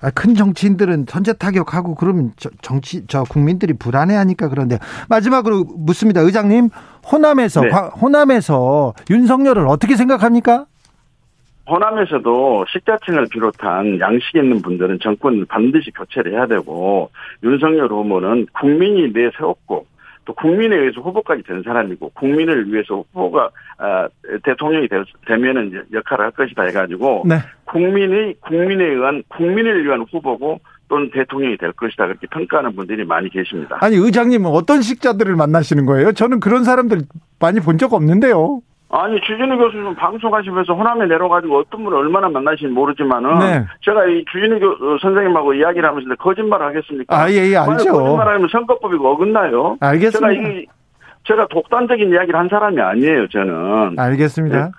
아, 0.02 0.11
큰 0.11 0.35
정치인들은 0.35 1.06
선제 1.09 1.35
타격하고 1.35 1.94
그러면 1.94 2.32
저, 2.37 2.50
정치 2.61 3.06
저 3.06 3.23
국민들이 3.23 3.73
불안해하니까 3.73 4.49
그런데 4.49 4.78
마지막으로 5.09 5.64
묻습니다. 5.76 6.21
의장님, 6.21 6.71
호남에서 7.11 7.61
네. 7.62 7.68
과- 7.71 7.88
호남에서 7.90 8.94
윤석열을 9.09 9.66
어떻게 9.68 9.94
생각합니까? 9.97 10.66
호남에서도 11.71 12.64
식자층을 12.73 13.28
비롯한 13.30 14.00
양식 14.00 14.35
있는 14.35 14.61
분들은 14.62 14.99
정권을 15.00 15.44
반드시 15.44 15.92
교체를 15.92 16.32
해야 16.32 16.47
되고 16.47 17.11
윤석열 17.44 17.87
후보는 17.87 18.49
국민이 18.61 19.12
내세웠고 19.12 19.87
또 20.25 20.33
국민에 20.35 20.76
의해서 20.76 21.00
후보까지 21.00 21.43
된 21.43 21.62
사람이고 21.64 22.11
국민을 22.11 22.73
위해서 22.73 23.05
후보가 23.12 23.50
아, 23.79 24.09
대통령이 24.45 24.88
될- 24.88 25.05
되면은 25.26 25.85
역할을 25.93 26.25
할 26.26 26.31
것이다 26.33 26.62
해가지고 26.64 27.25
네. 27.29 27.37
국민의 27.64 28.37
국민에 28.41 28.85
의한 28.85 29.23
국민을 29.29 29.85
위한 29.85 30.05
후보고 30.11 30.61
또는 30.88 31.11
대통령이 31.11 31.57
될 31.57 31.73
것이다 31.73 32.07
그렇게 32.07 32.26
평가하는 32.29 32.76
분들이 32.76 33.05
많이 33.05 33.29
계십니다. 33.31 33.79
아니 33.81 33.97
의장님은 33.97 34.50
어떤 34.50 34.83
식자들을 34.83 35.35
만나시는 35.35 35.87
거예요? 35.87 36.12
저는 36.12 36.38
그런 36.41 36.64
사람들 36.64 36.99
많이 37.41 37.61
본 37.61 37.79
적 37.79 37.93
없는데요. 37.95 38.61
아니 38.92 39.18
주진우 39.22 39.56
교수님 39.56 39.94
방송하시면서 39.94 40.75
호남에 40.75 41.06
내려가지고 41.06 41.61
어떤 41.61 41.82
분을 41.82 41.96
얼마나 41.96 42.28
만나시는지 42.28 42.75
모르지만은 42.75 43.38
네. 43.38 43.66
제가 43.80 44.04
이 44.06 44.22
주진우 44.30 44.61
교, 44.61 44.68
어, 44.68 44.99
선생님하고 45.00 45.54
이야기를 45.54 45.88
하면서 45.88 46.14
거짓말을 46.16 46.66
하겠습니까? 46.66 47.16
아, 47.16 47.30
예, 47.30 47.37
예, 47.50 47.56
알죠. 47.56 47.90
거짓말하면 47.90 48.49
선거법이 48.52 48.96
어긋나요. 49.00 49.78
알겠습니다. 49.80 50.28
제가 50.28 50.32
이 50.32 50.66
제가 51.25 51.46
독단적인 51.49 52.12
이야기를 52.12 52.38
한 52.38 52.49
사람이 52.49 52.80
아니에요. 52.80 53.28
저는. 53.28 53.99
알겠습니다. 53.99 54.64
네. 54.66 54.70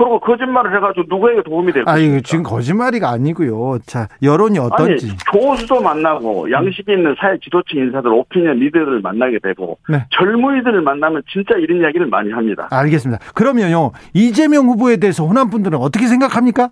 그리고 0.00 0.18
거짓말을 0.18 0.74
해가지고 0.76 1.14
누구에게 1.14 1.42
도움이 1.42 1.72
될 1.72 1.82
아, 1.82 1.92
것입니까? 1.92 2.16
이거 2.16 2.22
지금 2.26 2.42
거짓말이가 2.42 3.10
아니고요. 3.10 3.80
자, 3.84 4.08
여론이 4.22 4.58
어떤지. 4.58 5.10
아니 5.10 5.16
교수도 5.30 5.82
만나고 5.82 6.50
양식 6.50 6.88
이 6.88 6.92
있는 6.92 7.14
사회 7.18 7.36
지도층 7.38 7.80
인사들 7.80 8.10
오피니언 8.10 8.56
리더들을 8.60 9.02
만나게 9.02 9.38
되고 9.42 9.76
네. 9.90 10.02
젊은이들을 10.08 10.80
만나면 10.80 11.22
진짜 11.30 11.54
이런 11.56 11.82
이야기를 11.82 12.06
많이 12.06 12.32
합니다. 12.32 12.66
알겠습니다. 12.70 13.22
그러면요. 13.34 13.92
이재명 14.14 14.68
후보에 14.68 14.96
대해서 14.96 15.26
호남 15.26 15.50
분들은 15.50 15.76
어떻게 15.78 16.06
생각합니까? 16.06 16.70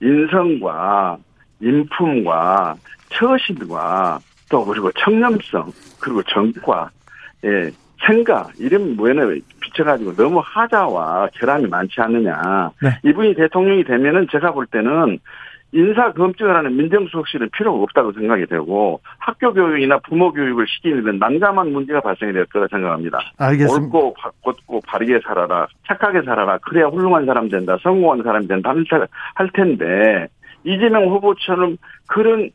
인성과 0.00 1.16
인품과 1.60 2.76
처신과 3.08 4.20
또 4.48 4.64
그리고 4.64 4.92
청렴성 4.92 5.72
그리고 5.98 6.22
정과 6.22 6.90
예 7.44 7.72
생각 8.06 8.52
이런 8.60 8.96
면에 8.96 9.40
비춰가지고 9.76 10.14
너무 10.14 10.40
하자와 10.42 11.28
결함이 11.34 11.66
많지 11.68 12.00
않느냐 12.00 12.70
네. 12.82 12.90
이분이 13.04 13.34
대통령이 13.34 13.84
되면은 13.84 14.26
제가 14.32 14.52
볼 14.52 14.66
때는 14.66 15.18
인사 15.72 16.12
검증을 16.12 16.56
하는 16.56 16.76
민정수석실은 16.76 17.50
필요가 17.50 17.82
없다고 17.82 18.12
생각이 18.12 18.46
되고 18.46 19.00
학교 19.18 19.52
교육이나 19.52 19.98
부모 19.98 20.32
교육을 20.32 20.64
시키는 20.68 21.18
난감한 21.18 21.72
문제가 21.72 22.00
발생이 22.00 22.32
될 22.32 22.46
거라 22.46 22.66
생각합니다. 22.70 23.18
알겠습니다. 23.36 23.84
옳고 23.98 24.14
바- 24.14 24.30
곧고 24.42 24.80
바르게 24.86 25.20
살아라, 25.26 25.66
착하게 25.86 26.22
살아라, 26.22 26.58
그래야 26.58 26.86
훌륭한 26.86 27.26
사람 27.26 27.48
된다, 27.48 27.76
성공한 27.82 28.22
사람이 28.22 28.46
된다 28.46 28.72
할 29.34 29.50
텐데 29.52 30.28
이재명 30.64 31.08
후보처럼 31.10 31.76
그런 32.06 32.50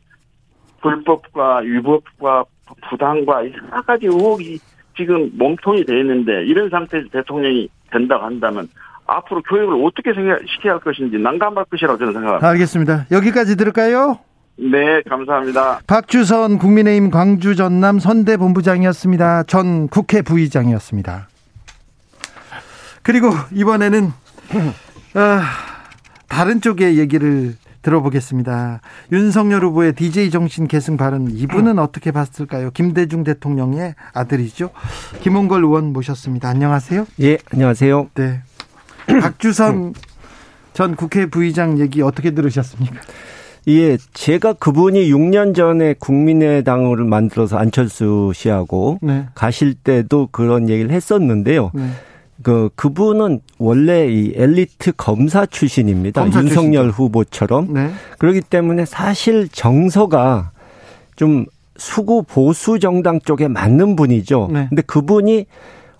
불법과 0.80 1.58
위법과 1.58 2.44
부당과 2.88 3.44
여러 3.44 3.82
가지 3.86 4.06
의혹이 4.06 4.58
지금 4.96 5.30
몸통이 5.34 5.84
돼 5.84 5.98
있는데 6.00 6.44
이런 6.44 6.68
상태에서 6.70 7.08
대통령이 7.10 7.68
된다고 7.90 8.24
한다면 8.24 8.68
앞으로 9.06 9.42
교육을 9.42 9.84
어떻게 9.84 10.12
시켜야 10.12 10.74
할 10.74 10.80
것인지 10.80 11.18
난감할 11.18 11.64
것이라고 11.66 11.98
저는 11.98 12.12
생각합니다. 12.12 12.48
알겠습니다. 12.48 13.06
여기까지 13.10 13.56
들을까요? 13.56 14.18
네, 14.56 15.02
감사합니다. 15.08 15.80
박주선 15.86 16.58
국민의힘 16.58 17.10
광주 17.10 17.56
전남 17.56 17.98
선대 17.98 18.36
본부장이었습니다. 18.36 19.44
전 19.44 19.88
국회 19.88 20.22
부의장이었습니다. 20.22 21.28
그리고 23.02 23.30
이번에는 23.52 24.08
아, 25.14 25.42
다른 26.28 26.60
쪽의 26.60 26.98
얘기를 26.98 27.54
들어보겠습니다. 27.82 28.80
윤석열 29.12 29.64
후보의 29.64 29.92
DJ 29.94 30.30
정신 30.30 30.66
계승 30.66 30.96
발언 30.96 31.30
이분은 31.30 31.78
어떻게 31.78 32.10
봤을까요? 32.10 32.70
김대중 32.70 33.24
대통령의 33.24 33.94
아들이죠. 34.12 34.70
김홍걸 35.20 35.62
의원 35.64 35.92
모셨습니다. 35.92 36.48
안녕하세요. 36.48 37.06
예, 37.20 37.38
안녕하세요. 37.52 38.08
네. 38.14 38.40
박주선 39.20 39.94
전 40.72 40.96
국회 40.96 41.26
부의장 41.26 41.78
얘기 41.78 42.02
어떻게 42.02 42.30
들으셨습니까? 42.30 42.96
예, 43.68 43.96
제가 44.12 44.54
그분이 44.54 45.08
6년 45.10 45.54
전에 45.54 45.94
국민의당을 45.98 47.04
만들어서 47.04 47.58
안철수 47.58 48.32
씨하고 48.34 48.98
네. 49.02 49.26
가실 49.34 49.74
때도 49.74 50.28
그런 50.32 50.68
얘기를 50.68 50.90
했었는데요. 50.90 51.70
네. 51.74 51.90
그 52.42 52.70
그분은 52.74 53.40
원래 53.58 54.08
이 54.08 54.32
엘리트 54.34 54.92
검사 54.96 55.46
출신입니다. 55.46 56.22
검사 56.22 56.40
윤석열 56.40 56.84
출신이죠. 56.84 57.02
후보처럼. 57.02 57.72
네. 57.72 57.90
그렇기 58.18 58.40
때문에 58.42 58.84
사실 58.84 59.48
정서가 59.48 60.52
좀 61.16 61.46
수구 61.76 62.22
보수 62.22 62.78
정당 62.78 63.20
쪽에 63.20 63.48
맞는 63.48 63.96
분이죠. 63.96 64.50
네. 64.52 64.66
근데 64.68 64.82
그분이 64.82 65.46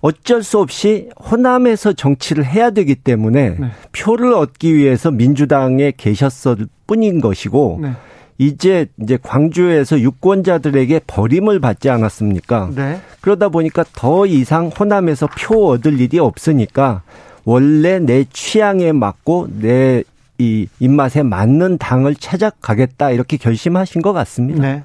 어쩔 0.00 0.42
수 0.42 0.58
없이 0.58 1.08
호남에서 1.30 1.92
정치를 1.92 2.44
해야 2.44 2.70
되기 2.70 2.94
때문에 2.94 3.56
네. 3.58 3.70
표를 3.92 4.34
얻기 4.34 4.74
위해서 4.74 5.10
민주당에 5.10 5.92
계셨을 5.96 6.66
뿐인 6.86 7.20
것이고 7.20 7.78
네. 7.82 7.92
이제 8.38 8.86
이제 9.00 9.18
광주에서 9.22 10.00
유권자들에게 10.00 11.02
버림을 11.06 11.60
받지 11.60 11.90
않았습니까? 11.90 12.70
네. 12.74 13.00
그러다 13.20 13.48
보니까 13.48 13.84
더 13.94 14.26
이상 14.26 14.68
호남에서 14.68 15.28
표 15.38 15.68
얻을 15.68 16.00
일이 16.00 16.18
없으니까 16.18 17.02
원래 17.44 17.98
내 17.98 18.24
취향에 18.24 18.92
맞고 18.92 19.48
내 19.60 20.02
이 20.42 20.66
입맛에 20.80 21.22
맞는 21.22 21.78
당을 21.78 22.16
찾아가겠다 22.16 23.10
이렇게 23.10 23.36
결심하신 23.36 24.02
것 24.02 24.12
같습니다. 24.12 24.60
네. 24.60 24.84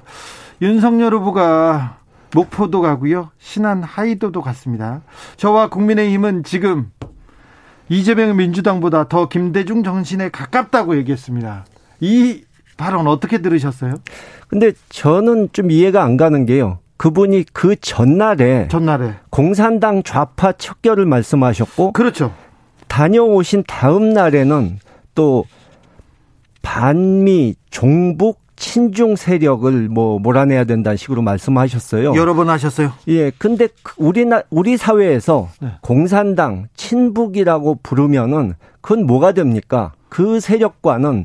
윤석열 0.62 1.14
후보가 1.14 1.98
목포도 2.34 2.80
가고요. 2.80 3.30
신안 3.38 3.82
하이도도 3.82 4.40
갔습니다. 4.42 5.02
저와 5.36 5.68
국민의힘은 5.68 6.44
지금 6.44 6.92
이재명 7.88 8.36
민주당보다 8.36 9.08
더 9.08 9.28
김대중 9.28 9.82
정신에 9.82 10.28
가깝다고 10.28 10.96
얘기했습니다. 10.98 11.64
이 12.00 12.44
발언 12.78 13.06
어떻게 13.06 13.42
들으셨어요? 13.42 13.96
근데 14.46 14.72
저는 14.88 15.50
좀 15.52 15.70
이해가 15.70 16.02
안 16.02 16.16
가는 16.16 16.46
게요. 16.46 16.78
그분이 16.96 17.44
그 17.52 17.76
전날에 17.76 18.68
전날에 18.68 19.14
공산당 19.28 20.02
좌파 20.02 20.52
척결을 20.52 21.04
말씀하셨고 21.04 21.92
그렇죠. 21.92 22.32
다녀오신 22.86 23.64
다음 23.66 24.10
날에는 24.10 24.78
또 25.14 25.44
반미 26.62 27.56
종북 27.70 28.40
친중 28.56 29.14
세력을 29.14 29.88
뭐 29.88 30.18
몰아내야 30.18 30.64
된다는 30.64 30.96
식으로 30.96 31.22
말씀하셨어요. 31.22 32.14
여러 32.16 32.34
번 32.34 32.48
하셨어요. 32.50 32.92
예. 33.06 33.30
근데 33.38 33.68
그 33.82 33.94
우리나 33.98 34.42
우리 34.50 34.76
사회에서 34.76 35.48
네. 35.60 35.68
공산당 35.80 36.66
친북이라고 36.76 37.78
부르면은 37.82 38.54
그건 38.80 39.06
뭐가 39.06 39.32
됩니까? 39.32 39.92
그 40.08 40.40
세력과는 40.40 41.24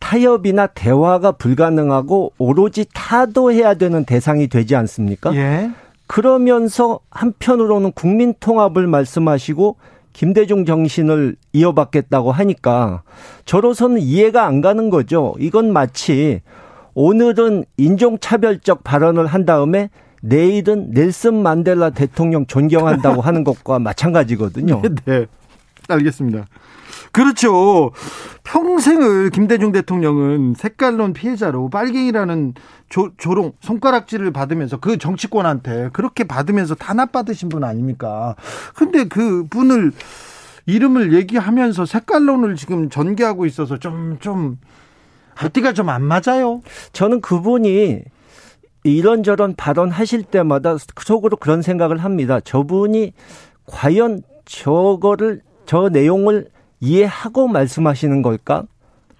타협이나 0.00 0.66
대화가 0.66 1.32
불가능하고 1.32 2.32
오로지 2.38 2.84
타도해야 2.92 3.74
되는 3.74 4.04
대상이 4.04 4.48
되지 4.48 4.74
않습니까? 4.74 5.34
예. 5.36 5.70
그러면서 6.08 6.98
한편으로는 7.10 7.92
국민 7.92 8.34
통합을 8.40 8.88
말씀하시고 8.88 9.76
김대중 10.12 10.64
정신을 10.64 11.36
이어받겠다고 11.52 12.32
하니까 12.32 13.02
저로서는 13.44 14.00
이해가 14.00 14.44
안 14.44 14.60
가는 14.60 14.90
거죠. 14.90 15.34
이건 15.38 15.72
마치 15.72 16.40
오늘은 16.94 17.64
인종차별적 17.76 18.82
발언을 18.82 19.26
한 19.26 19.46
다음에 19.46 19.90
내일은 20.22 20.90
넬슨 20.90 21.42
만델라 21.42 21.90
대통령 21.90 22.46
존경한다고 22.46 23.22
하는 23.22 23.44
것과 23.44 23.78
마찬가지거든요. 23.78 24.82
네, 24.82 24.88
네. 25.06 25.26
알겠습니다. 25.88 26.46
그렇죠. 27.12 27.90
평생을 28.44 29.30
김대중 29.30 29.72
대통령은 29.72 30.54
색깔론 30.56 31.12
피해자로 31.12 31.68
빨갱이라는 31.70 32.54
조, 32.88 33.10
조롱, 33.16 33.52
손가락질을 33.60 34.32
받으면서 34.32 34.78
그 34.78 34.96
정치권한테 34.98 35.90
그렇게 35.92 36.24
받으면서 36.24 36.74
탄압받으신 36.74 37.48
분 37.48 37.64
아닙니까? 37.64 38.36
근데 38.74 39.04
그 39.04 39.46
분을 39.48 39.92
이름을 40.66 41.14
얘기하면서 41.14 41.86
색깔론을 41.86 42.56
지금 42.56 42.90
전개하고 42.90 43.46
있어서 43.46 43.76
좀, 43.78 44.18
좀, 44.20 44.58
앞뒤가 45.36 45.72
좀 45.72 45.88
안 45.88 46.02
맞아요. 46.02 46.60
저는 46.92 47.20
그분이 47.20 48.02
이런저런 48.84 49.54
발언하실 49.56 50.24
때마다 50.24 50.76
속으로 50.98 51.36
그런 51.36 51.62
생각을 51.62 51.98
합니다. 51.98 52.40
저분이 52.40 53.12
과연 53.66 54.22
저거를, 54.44 55.42
저 55.66 55.88
내용을 55.88 56.48
이해하고 56.80 57.48
말씀하시는 57.48 58.22
걸까? 58.22 58.64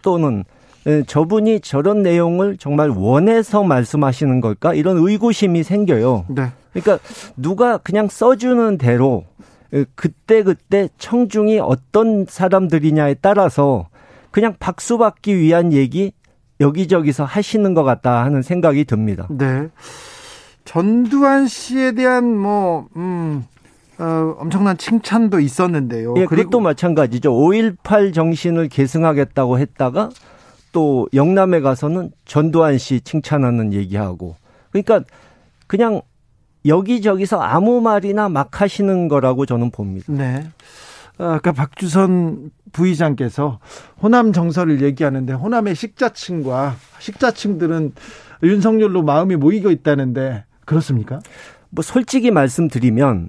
또는 0.02 0.44
예, 0.86 1.02
저분이 1.06 1.60
저런 1.60 2.02
내용을 2.02 2.56
정말 2.56 2.88
원해서 2.88 3.62
말씀하시는 3.62 4.40
걸까? 4.40 4.74
이런 4.74 4.96
의구심이 4.96 5.62
생겨요. 5.62 6.24
네. 6.28 6.52
그러니까 6.72 6.98
누가 7.36 7.76
그냥 7.76 8.08
써주는 8.08 8.78
대로 8.78 9.24
예, 9.74 9.84
그때 9.94 10.42
그때 10.42 10.88
청중이 10.98 11.60
어떤 11.60 12.24
사람들이냐에 12.26 13.16
따라서 13.20 13.88
그냥 14.30 14.54
박수 14.58 14.96
받기 14.98 15.36
위한 15.38 15.72
얘기 15.72 16.12
여기저기서 16.60 17.24
하시는 17.24 17.74
것 17.74 17.84
같다 17.84 18.24
하는 18.24 18.42
생각이 18.42 18.84
듭니다. 18.84 19.26
네. 19.30 19.68
전두환 20.64 21.46
씨에 21.46 21.92
대한 21.92 22.36
뭐, 22.36 22.86
음, 22.96 23.44
어, 24.00 24.34
엄청난 24.38 24.78
칭찬도 24.78 25.40
있었는데요. 25.40 26.14
예, 26.16 26.24
그것도 26.24 26.60
마찬가지죠. 26.60 27.32
5.18 27.32 28.14
정신을 28.14 28.68
계승하겠다고 28.68 29.58
했다가 29.58 30.08
또 30.72 31.08
영남에 31.12 31.60
가서는 31.60 32.10
전두환 32.24 32.78
씨 32.78 33.00
칭찬하는 33.02 33.72
얘기하고 33.74 34.36
그러니까 34.70 35.02
그냥 35.66 36.00
여기저기서 36.64 37.40
아무 37.40 37.80
말이나 37.80 38.28
막 38.28 38.60
하시는 38.60 39.08
거라고 39.08 39.46
저는 39.46 39.70
봅니다. 39.70 40.12
네. 40.12 40.46
아까 41.18 41.52
박주선 41.52 42.50
부의장께서 42.72 43.58
호남 44.02 44.32
정서를 44.32 44.80
얘기하는데 44.80 45.32
호남의 45.32 45.74
식자층과 45.74 46.76
식자층들은 46.98 47.92
윤석열로 48.42 49.02
마음이 49.02 49.36
모이고 49.36 49.70
있다는데 49.70 50.44
그렇습니까? 50.64 51.20
뭐 51.68 51.82
솔직히 51.82 52.30
말씀드리면 52.30 53.28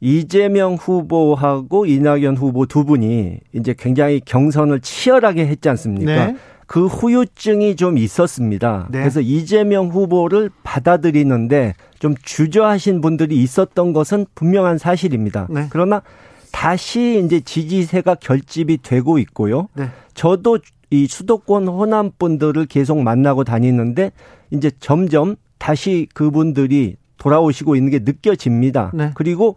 이재명 0.00 0.74
후보하고 0.74 1.86
이낙연 1.86 2.36
후보 2.36 2.66
두 2.66 2.84
분이 2.84 3.38
이제 3.52 3.74
굉장히 3.78 4.20
경선을 4.24 4.80
치열하게 4.80 5.46
했지 5.46 5.68
않습니까? 5.68 6.26
네. 6.26 6.36
그 6.66 6.86
후유증이 6.86 7.76
좀 7.76 7.98
있었습니다. 7.98 8.88
네. 8.90 9.00
그래서 9.00 9.20
이재명 9.20 9.88
후보를 9.88 10.50
받아들이는데 10.62 11.74
좀 11.98 12.14
주저하신 12.22 13.00
분들이 13.00 13.42
있었던 13.42 13.92
것은 13.92 14.26
분명한 14.34 14.78
사실입니다. 14.78 15.48
네. 15.50 15.66
그러나 15.70 16.00
다시 16.52 17.22
이제 17.24 17.40
지지세가 17.40 18.16
결집이 18.16 18.78
되고 18.82 19.18
있고요. 19.18 19.68
네. 19.74 19.88
저도 20.14 20.58
이 20.90 21.06
수도권 21.06 21.68
호남 21.68 22.10
분들을 22.18 22.66
계속 22.66 23.02
만나고 23.02 23.44
다니는데 23.44 24.12
이제 24.50 24.70
점점 24.80 25.36
다시 25.58 26.08
그분들이 26.14 26.96
돌아오시고 27.18 27.76
있는 27.76 27.90
게 27.90 27.98
느껴집니다. 27.98 28.92
네. 28.94 29.10
그리고 29.14 29.56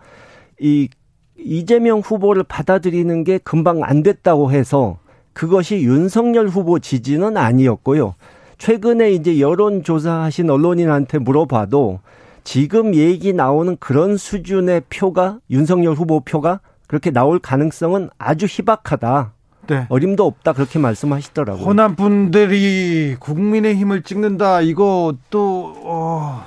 이 0.59 0.89
이재명 1.37 1.99
후보를 1.99 2.43
받아들이는 2.43 3.23
게 3.23 3.37
금방 3.37 3.83
안 3.83 4.03
됐다고 4.03 4.51
해서 4.51 4.97
그것이 5.33 5.81
윤석열 5.81 6.47
후보 6.47 6.79
지지는 6.79 7.37
아니었고요. 7.37 8.15
최근에 8.57 9.11
이제 9.11 9.39
여론조사하신 9.39 10.49
언론인한테 10.49 11.17
물어봐도 11.17 11.99
지금 12.43 12.93
얘기 12.95 13.33
나오는 13.33 13.75
그런 13.79 14.15
수준의 14.17 14.83
표가 14.89 15.39
윤석열 15.49 15.95
후보 15.95 16.19
표가 16.19 16.59
그렇게 16.87 17.09
나올 17.11 17.39
가능성은 17.39 18.09
아주 18.17 18.45
희박하다. 18.45 19.33
네. 19.67 19.85
어림도 19.89 20.25
없다 20.25 20.53
그렇게 20.53 20.77
말씀하시더라고요. 20.77 21.63
호남 21.63 21.95
분들이 21.95 23.15
국민의 23.19 23.75
힘을 23.75 24.03
찍는다 24.03 24.61
이거 24.61 25.15
또 25.29 25.73
어, 25.83 26.45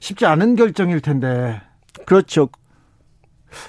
쉽지 0.00 0.26
않은 0.26 0.54
결정일 0.54 1.00
텐데. 1.00 1.60
그렇죠. 2.04 2.48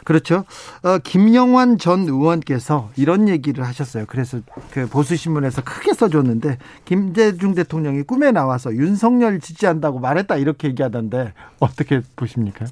그렇죠. 0.03 0.45
어, 0.83 0.97
김영환 0.97 1.77
전 1.77 2.01
의원께서 2.01 2.89
이런 2.95 3.29
얘기를 3.29 3.65
하셨어요. 3.65 4.05
그래서 4.07 4.39
그 4.71 4.87
보수신문에서 4.87 5.63
크게 5.63 5.93
써줬는데 5.93 6.57
김대중 6.85 7.55
대통령이 7.55 8.03
꿈에 8.03 8.31
나와서 8.31 8.73
윤석열 8.73 9.39
지지한다고 9.39 9.99
말했다 9.99 10.37
이렇게 10.37 10.69
얘기하던데 10.69 11.33
어떻게 11.59 12.01
보십니까? 12.15 12.65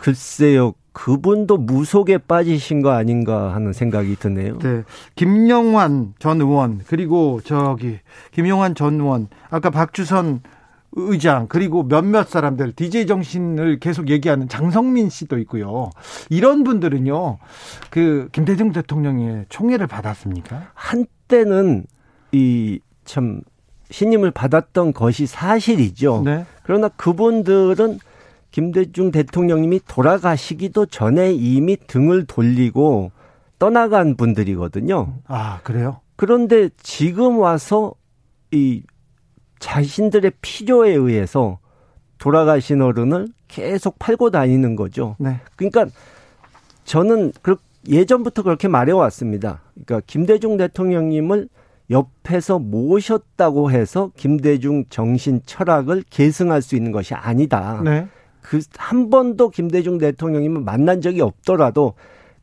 글쎄요. 0.00 0.74
그분도 0.92 1.58
무속에 1.58 2.18
빠지신 2.18 2.82
거 2.82 2.90
아닌가 2.90 3.54
하는 3.54 3.72
생각이 3.72 4.16
드네요. 4.16 4.58
네. 4.58 4.82
김영환 5.14 6.14
전 6.18 6.40
의원 6.40 6.80
그리고 6.88 7.40
저기 7.44 8.00
김영환 8.32 8.74
전 8.74 9.00
의원 9.00 9.28
아까 9.48 9.70
박주선 9.70 10.40
의장 10.98 11.46
그리고 11.48 11.86
몇몇 11.86 12.28
사람들 12.28 12.72
DJ 12.72 13.06
정신을 13.06 13.78
계속 13.78 14.08
얘기하는 14.10 14.48
장성민 14.48 15.08
씨도 15.10 15.38
있고요. 15.38 15.90
이런 16.30 16.64
분들은요. 16.64 17.38
그 17.90 18.28
김대중 18.32 18.72
대통령의 18.72 19.46
총애를 19.48 19.86
받았습니까? 19.86 20.70
한때는 20.74 21.84
이 22.32 22.80
참 23.08 23.40
신임을 23.90 24.30
받았던 24.30 24.92
것이 24.92 25.26
사실이죠. 25.26 26.22
네. 26.24 26.44
그러나 26.62 26.88
그분들은 26.88 27.98
김대중 28.50 29.10
대통령님이 29.10 29.80
돌아가시기도 29.88 30.86
전에 30.86 31.32
이미 31.32 31.76
등을 31.86 32.26
돌리고 32.26 33.10
떠나간 33.58 34.16
분들이거든요. 34.16 35.14
아, 35.26 35.60
그래요? 35.62 36.00
그런데 36.16 36.68
지금 36.76 37.38
와서 37.38 37.94
이 38.50 38.82
자신들의 39.58 40.32
필요에 40.40 40.92
의해서 40.92 41.58
돌아가신 42.18 42.82
어른을 42.82 43.28
계속 43.46 43.98
팔고 43.98 44.30
다니는 44.30 44.76
거죠. 44.76 45.16
네. 45.18 45.40
그러니까 45.56 45.86
저는 46.84 47.32
예전부터 47.88 48.42
그렇게 48.42 48.68
말해왔습니다. 48.68 49.60
그러니까 49.74 50.02
김대중 50.06 50.56
대통령님을 50.56 51.48
옆에서 51.90 52.58
모셨다고 52.58 53.70
해서 53.70 54.10
김대중 54.16 54.84
정신 54.90 55.40
철학을 55.46 56.04
계승할 56.10 56.60
수 56.60 56.76
있는 56.76 56.92
것이 56.92 57.14
아니다. 57.14 57.80
네. 57.82 58.06
그한 58.42 59.10
번도 59.10 59.50
김대중 59.50 59.98
대통령님을 59.98 60.62
만난 60.62 61.00
적이 61.00 61.22
없더라도 61.22 61.94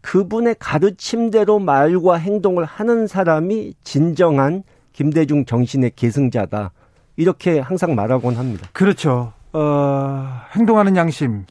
그분의 0.01 0.56
가르침대로 0.60 1.60
말과 1.60 2.15
행동을 2.15 2.63
하는 2.63 3.08
사람이 3.08 3.73
진정한 3.84 4.63
김대중 4.93 5.45
정신의 5.45 5.93
계승자다. 5.95 6.71
이렇게 7.17 7.60
항상 7.60 7.95
말하곤 7.95 8.36
합니다. 8.36 8.67
그렇죠. 8.73 9.34
어, 9.54 10.41
행동하는 10.56 10.95
양심. 10.95 11.45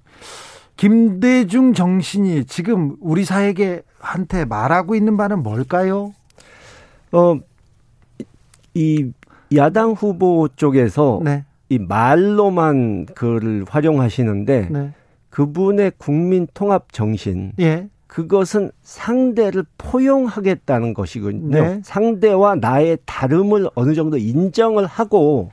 김대중 0.76 1.72
정신이 1.72 2.44
지금 2.46 2.96
우리 3.00 3.24
사회계 3.24 3.82
한테 3.98 4.44
말하고 4.44 4.94
있는 4.94 5.16
바는 5.16 5.42
뭘까요? 5.42 6.12
어, 7.12 7.38
이 8.74 9.10
야당 9.54 9.92
후보 9.92 10.48
쪽에서 10.56 11.20
네. 11.22 11.44
이 11.68 11.78
말로만 11.78 13.06
그를 13.14 13.64
활용하시는데 13.68 14.68
네. 14.70 14.92
그분의 15.30 15.92
국민 15.96 16.46
통합 16.54 16.92
정신 16.92 17.52
예. 17.60 17.88
그것은 18.14 18.70
상대를 18.84 19.64
포용하겠다는 19.76 20.94
것이거든요. 20.94 21.60
네. 21.60 21.80
상대와 21.82 22.54
나의 22.54 22.96
다름을 23.06 23.70
어느 23.74 23.94
정도 23.94 24.16
인정을 24.18 24.86
하고 24.86 25.50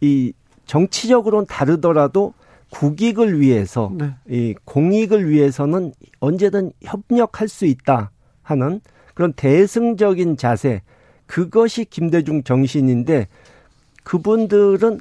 이 0.00 0.32
정치적으로는 0.66 1.46
다르더라도 1.46 2.32
국익을 2.70 3.40
위해서 3.40 3.90
네. 3.92 4.14
이 4.28 4.54
공익을 4.64 5.28
위해서는 5.28 5.92
언제든 6.20 6.70
협력할 6.80 7.48
수 7.48 7.66
있다 7.66 8.12
하는 8.44 8.80
그런 9.14 9.32
대승적인 9.32 10.36
자세 10.36 10.82
그것이 11.26 11.86
김대중 11.86 12.44
정신인데 12.44 13.26
그분들은 14.04 15.00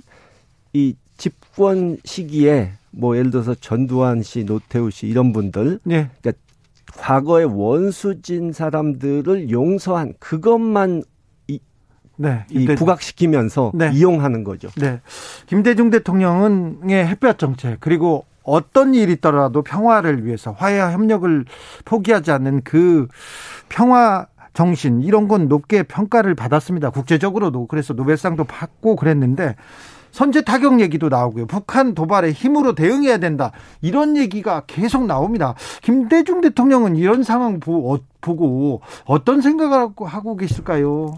이 0.73 0.95
집권 1.17 1.99
시기에 2.04 2.71
뭐 2.89 3.15
예를 3.15 3.30
들어서 3.30 3.54
전두환 3.54 4.23
씨, 4.23 4.43
노태우 4.43 4.89
씨 4.89 5.06
이런 5.06 5.34
분들 5.34 5.82
네. 5.84 6.10
그러니까 6.19 6.49
과거의 6.97 7.45
원수진 7.45 8.52
사람들을 8.52 9.49
용서한 9.52 10.13
그것만 10.19 11.04
이, 11.47 11.60
네, 12.17 12.45
이 12.49 12.65
부각시키면서 12.65 13.71
네. 13.73 13.91
이용하는 13.93 14.43
거죠. 14.43 14.69
네. 14.78 15.02
김대중 15.45 15.89
대통령은의 15.89 17.08
햇볕 17.08 17.38
정책 17.38 17.80
그리고 17.80 18.25
어떤 18.43 18.95
일이 18.95 19.13
있더라도 19.13 19.62
평화를 19.62 20.25
위해서 20.25 20.52
화해와 20.52 20.91
협력을 20.91 21.45
포기하지 21.86 22.32
않는 22.32 22.62
그 22.63 23.08
평화 23.69 24.25
정신 24.54 25.02
이런 25.02 25.28
건 25.28 25.47
높게 25.47 25.84
평가를 25.84 26.36
받았습니다. 26.36 26.89
국제적으로도 26.89 27.67
그래서 27.67 27.93
노벨상도 27.93 28.43
받고 28.45 28.95
그랬는데 28.95 29.56
선제 30.12 30.41
타격 30.41 30.80
얘기도 30.82 31.10
나오고요. 31.10 31.45
북한 31.45 31.93
도발에 31.93 32.32
힘으로 32.32 32.74
대응해야 32.76 33.17
된다. 33.17 33.52
이런 33.82 34.17
얘기가 34.17 34.63
계속 34.67 35.06
나옵니다. 35.06 35.56
김대중 35.82 36.41
대통령은 36.41 36.95
이런 36.95 37.24
상황 37.24 37.60
어, 37.65 37.98
보고 38.22 38.82
어떤 39.06 39.41
생각을 39.41 39.89
하고 40.00 40.38
계실까요? 40.38 41.15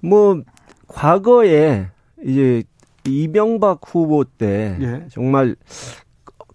뭐 0.00 0.42
과거에 0.88 1.86
이제 2.24 2.62
이명박 3.04 3.80
후보 3.84 4.24
때 4.24 4.76
예. 4.80 5.06
정말 5.10 5.56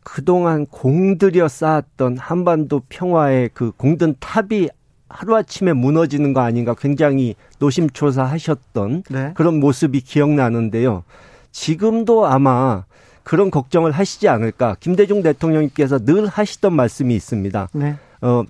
그동안 0.03 0.65
공들여 0.65 1.47
쌓았던 1.49 2.17
한반도 2.17 2.81
평화의 2.87 3.49
그 3.53 3.71
공든 3.75 4.15
탑이 4.19 4.69
하루아침에 5.09 5.73
무너지는 5.73 6.33
거 6.33 6.41
아닌가 6.41 6.73
굉장히 6.77 7.35
노심초사하셨던 7.59 9.03
네. 9.09 9.31
그런 9.35 9.59
모습이 9.59 10.01
기억나는데요. 10.01 11.03
지금도 11.51 12.25
아마 12.25 12.85
그런 13.23 13.51
걱정을 13.51 13.91
하시지 13.91 14.27
않을까. 14.27 14.77
김대중 14.79 15.21
대통령님께서 15.21 15.99
늘 15.99 16.27
하시던 16.27 16.73
말씀이 16.73 17.13
있습니다. 17.15 17.69
네. 17.73 17.95
어, 18.21 18.43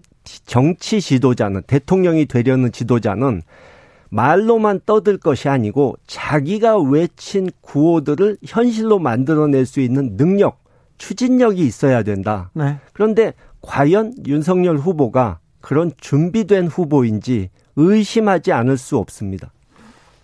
정치 0.46 1.02
지도자는 1.02 1.64
대통령이 1.68 2.26
되려는 2.26 2.72
지도자는 2.72 3.42
말로만 4.10 4.82
떠들 4.86 5.18
것이 5.18 5.50
아니고 5.50 5.96
자기가 6.06 6.80
외친 6.80 7.50
구호들을 7.62 8.38
현실로 8.46 9.00
만들어낼 9.00 9.66
수 9.66 9.80
있는 9.82 10.16
능력, 10.16 10.64
추진력이 10.98 11.66
있어야 11.66 12.04
된다. 12.04 12.52
네. 12.54 12.78
그런데 12.94 13.34
과연 13.62 14.14
윤석열 14.28 14.78
후보가 14.78 15.40
그런 15.60 15.92
준비된 16.00 16.68
후보인지 16.68 17.50
의심하지 17.76 18.52
않을 18.54 18.78
수 18.78 18.98
없습니다. 18.98 19.52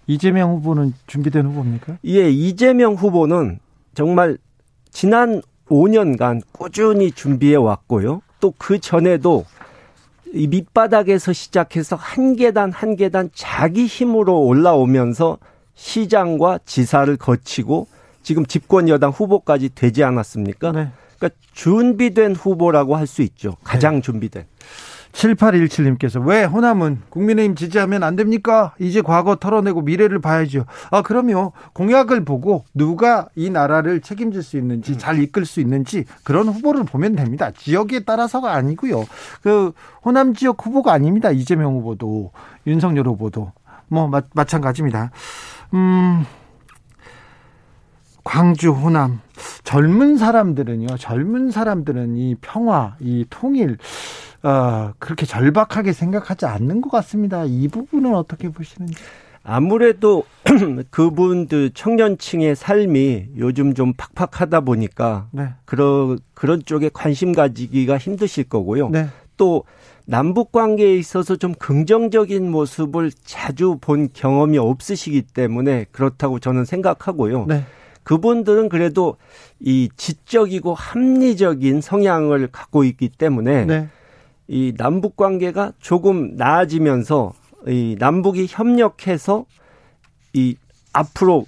이재명 0.08 0.52
후보는 0.52 0.94
준비된 1.08 1.46
후보입니까? 1.46 1.98
예, 2.06 2.30
이재명 2.30 2.94
후보는 2.94 3.60
정말 3.96 4.38
지난 4.92 5.42
5년간 5.70 6.42
꾸준히 6.52 7.12
준비해 7.12 7.56
왔고요. 7.56 8.22
또 8.40 8.54
그 8.58 8.80
전에도 8.80 9.46
이 10.34 10.48
밑바닥에서 10.48 11.32
시작해서 11.32 11.96
한 11.96 12.36
계단 12.36 12.72
한 12.72 12.96
계단 12.96 13.30
자기 13.34 13.86
힘으로 13.86 14.42
올라오면서 14.42 15.38
시장과 15.76 16.60
지사를 16.66 17.16
거치고 17.18 17.88
지금 18.24 18.46
집권 18.46 18.90
여당 18.90 19.12
후보까지 19.12 19.70
되지 19.76 20.04
않았습니까? 20.04 20.72
네. 20.72 20.90
그러니까 21.18 21.40
준비된 21.54 22.36
후보라고 22.36 22.96
할 22.96 23.08
수 23.08 23.22
있죠. 23.22 23.56
가장 23.64 23.96
네. 23.96 24.02
준비된. 24.02 24.46
7817님께서 25.14 26.26
왜 26.26 26.44
호남은 26.44 27.02
국민의힘 27.10 27.56
지지하면 27.56 28.04
안 28.04 28.16
됩니까? 28.16 28.74
이제 28.80 29.02
과거 29.02 29.36
털어내고 29.36 29.82
미래를 29.82 30.20
봐야죠. 30.20 30.66
아, 30.92 31.02
그럼요. 31.02 31.54
공약을 31.74 32.26
보고 32.26 32.66
누가 32.74 33.28
이 33.36 33.50
나라를 33.50 34.02
책임질 34.02 34.44
수 34.44 34.58
있는지 34.58 34.98
잘 34.98 35.22
이끌 35.22 35.46
수 35.46 35.62
있는지 35.62 36.06
그런 36.24 36.48
후보를 36.48 36.84
보면 36.84 37.16
됩니다. 37.16 37.52
지역에 37.52 38.02
따라서가 38.02 38.54
아니고요. 38.54 39.06
그 39.42 39.72
호남 40.04 40.34
지역 40.34 40.66
후보가 40.66 40.92
아닙니다. 40.92 41.32
이재명 41.32 41.76
후보도 41.76 42.32
윤석열 42.66 43.08
후보도 43.08 43.52
뭐 43.88 44.08
마, 44.08 44.22
마찬가지입니다. 44.34 45.12
음. 45.74 46.26
광주, 48.24 48.72
호남 48.72 49.20
젊은 49.64 50.18
사람들은요. 50.18 50.98
젊은 50.98 51.52
사람들은 51.52 52.16
이 52.16 52.36
평화, 52.42 52.96
이 53.00 53.26
통일 53.30 53.78
어, 54.44 54.92
그렇게 55.00 55.26
절박하게 55.26 55.94
생각하지 55.94 56.46
않는 56.46 56.82
것 56.82 56.92
같습니다. 56.92 57.46
이 57.46 57.68
부분은 57.70 58.14
어떻게 58.14 58.50
보시는지? 58.50 58.96
아무래도 59.44 60.24
그분들 60.90 61.72
청년층의 61.72 62.56
삶이 62.56 63.30
요즘 63.38 63.74
좀 63.74 63.94
팍팍하다 63.98 64.62
보니까 64.62 65.28
네. 65.32 65.50
그런 65.66 66.20
그런 66.34 66.64
쪽에 66.64 66.90
관심 66.94 67.34
가지기가 67.34 67.98
힘드실 67.98 68.46
거고요. 68.46 68.90
네. 68.90 69.08
또 69.36 69.64
남북 70.06 70.52
관계에 70.52 70.96
있어서 70.98 71.36
좀 71.36 71.54
긍정적인 71.54 72.50
모습을 72.50 73.12
자주 73.24 73.78
본 73.80 74.10
경험이 74.14 74.58
없으시기 74.58 75.22
때문에 75.22 75.86
그렇다고 75.92 76.40
저는 76.40 76.66
생각하고요. 76.66 77.46
네. 77.48 77.66
그분들은 78.04 78.68
그래도 78.70 79.16
이 79.60 79.90
지적이고 79.96 80.74
합리적인 80.74 81.82
성향을 81.82 82.48
갖고 82.52 82.84
있기 82.84 83.10
때문에 83.10 83.66
네. 83.66 83.90
이 84.54 84.72
남북 84.78 85.16
관계가 85.16 85.72
조금 85.80 86.36
나아지면서 86.36 87.34
이 87.68 87.96
남북이 87.98 88.46
협력해서 88.48 89.46
이 90.34 90.56
앞으로 90.94 91.48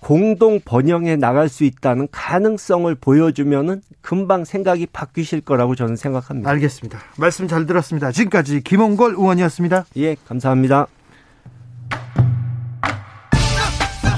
공동 0.00 0.58
번영해 0.64 1.14
나갈 1.14 1.48
수 1.48 1.62
있다는 1.62 2.08
가능성을 2.10 2.92
보여주면은 2.96 3.82
금방 4.00 4.44
생각이 4.44 4.86
바뀌실 4.86 5.42
거라고 5.42 5.76
저는 5.76 5.94
생각합니다. 5.94 6.50
알겠습니다. 6.50 6.98
말씀 7.18 7.46
잘 7.46 7.66
들었습니다. 7.66 8.10
지금까지 8.10 8.62
김홍걸 8.62 9.12
의원이었습니다. 9.12 9.84
예, 9.98 10.16
감사합니다. 10.26 10.88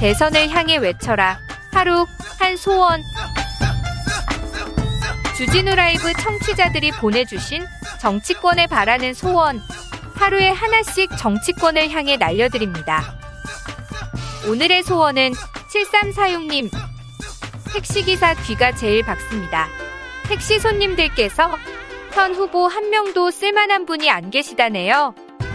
대선을 0.00 0.48
향해 0.48 0.78
외쳐라. 0.78 1.36
하루 1.74 2.06
한 2.38 2.56
소원. 2.56 3.00
주진우 5.42 5.74
라이브 5.74 6.12
청취자들이 6.12 6.92
보내주신 6.92 7.66
정치권에 8.00 8.68
바라는 8.68 9.12
소원. 9.12 9.60
하루에 10.14 10.48
하나씩 10.50 11.10
정치권을 11.18 11.90
향해 11.90 12.16
날려드립니다. 12.16 13.02
오늘의 14.48 14.84
소원은 14.84 15.32
7346님. 15.32 16.70
택시기사 17.72 18.34
귀가 18.44 18.72
제일 18.72 19.04
박습니다. 19.04 19.66
택시 20.28 20.60
손님들께서 20.60 21.50
현 22.12 22.36
후보 22.36 22.68
한 22.68 22.90
명도 22.90 23.32
쓸만한 23.32 23.84
분이 23.84 24.08
안 24.10 24.30
계시다네요. 24.30 25.12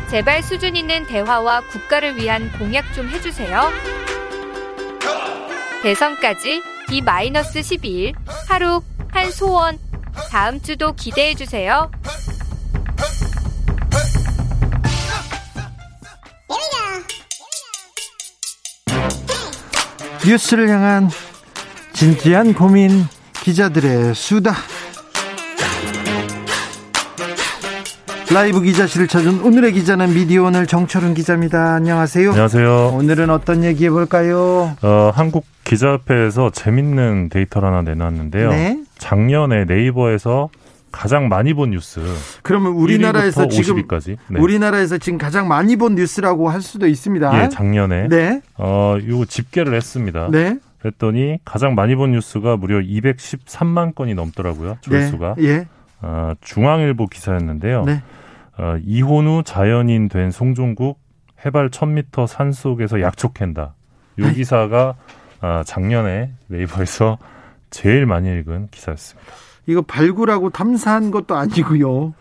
제발 0.09 0.43
수준 0.43 0.75
있는 0.75 1.07
대화와 1.07 1.61
국가를 1.61 2.17
위한 2.17 2.51
공약 2.59 2.93
좀 2.93 3.07
해주세요. 3.07 3.71
대선까지 5.81 6.61
D-12일 6.89 8.15
하루 8.49 8.81
한 9.11 9.31
소원 9.31 9.77
다음 10.31 10.61
주도 10.61 10.93
기대해 10.93 11.33
주세요. 11.35 11.89
뉴스를 20.25 20.69
향한 20.69 21.09
진지한 21.93 22.53
고민 22.53 23.05
기자들의 23.43 24.13
수다 24.13 24.53
라이브 28.33 28.61
기자실을 28.61 29.07
찾은 29.07 29.41
오늘의 29.41 29.71
기자는 29.71 30.13
미디어 30.13 30.43
오늘 30.43 30.67
정철운 30.67 31.13
기자입니다. 31.13 31.75
안녕하세요. 31.75 32.31
안녕하세요. 32.31 32.89
오늘은 32.93 33.29
어떤 33.29 33.63
얘기 33.63 33.85
해볼까요? 33.85 34.75
어, 34.81 35.11
한국 35.15 35.45
기자협회에서 35.63 36.49
재밌는 36.51 37.29
데이터를 37.29 37.69
하나 37.69 37.81
내놨는데요. 37.83 38.49
네. 38.49 38.83
작년에 38.97 39.65
네이버에서 39.65 40.49
가장 40.91 41.27
많이 41.27 41.53
본 41.53 41.71
뉴스. 41.71 41.99
그러면 42.43 42.73
우리나라에서 42.73 43.47
지금 43.47 43.83
50위까지. 43.83 44.17
네. 44.29 44.39
우리나라에서 44.39 44.97
지금 44.97 45.17
가장 45.17 45.47
많이 45.47 45.75
본 45.75 45.95
뉴스라고 45.95 46.49
할 46.49 46.61
수도 46.61 46.87
있습니다. 46.87 47.43
예, 47.43 47.49
작년에 47.49 48.07
네. 48.07 48.41
어, 48.57 48.97
요 49.07 49.25
집계를 49.25 49.75
했습니다. 49.75 50.29
네. 50.31 50.57
그랬더니 50.79 51.39
가장 51.43 51.75
많이 51.75 51.95
본 51.95 52.11
뉴스가 52.11 52.57
무려 52.57 52.79
213만 52.79 53.95
건이 53.95 54.15
넘더라고요. 54.15 54.77
조회수가. 54.81 55.35
네. 55.37 55.43
예. 55.43 55.67
어, 56.01 56.33
중앙일보 56.41 57.07
기사였는데요. 57.07 57.83
네. 57.83 58.01
어, 58.57 58.77
이혼 58.83 59.27
후 59.27 59.43
자연인 59.45 60.07
된 60.07 60.31
송종국 60.31 60.99
해발 61.45 61.69
1000m 61.69 62.27
산 62.27 62.51
속에서 62.51 63.01
약촉한다. 63.01 63.75
요 64.19 64.25
네. 64.25 64.33
기사가 64.33 64.95
아, 65.39 65.63
작년에 65.63 66.31
네이버에서 66.47 67.17
제일 67.69 68.05
많이 68.05 68.29
읽은 68.39 68.67
기사였습니다. 68.71 69.31
이거 69.65 69.81
발굴하고 69.81 70.49
탐사한 70.49 71.11
것도 71.11 71.35
아니고요. 71.35 72.13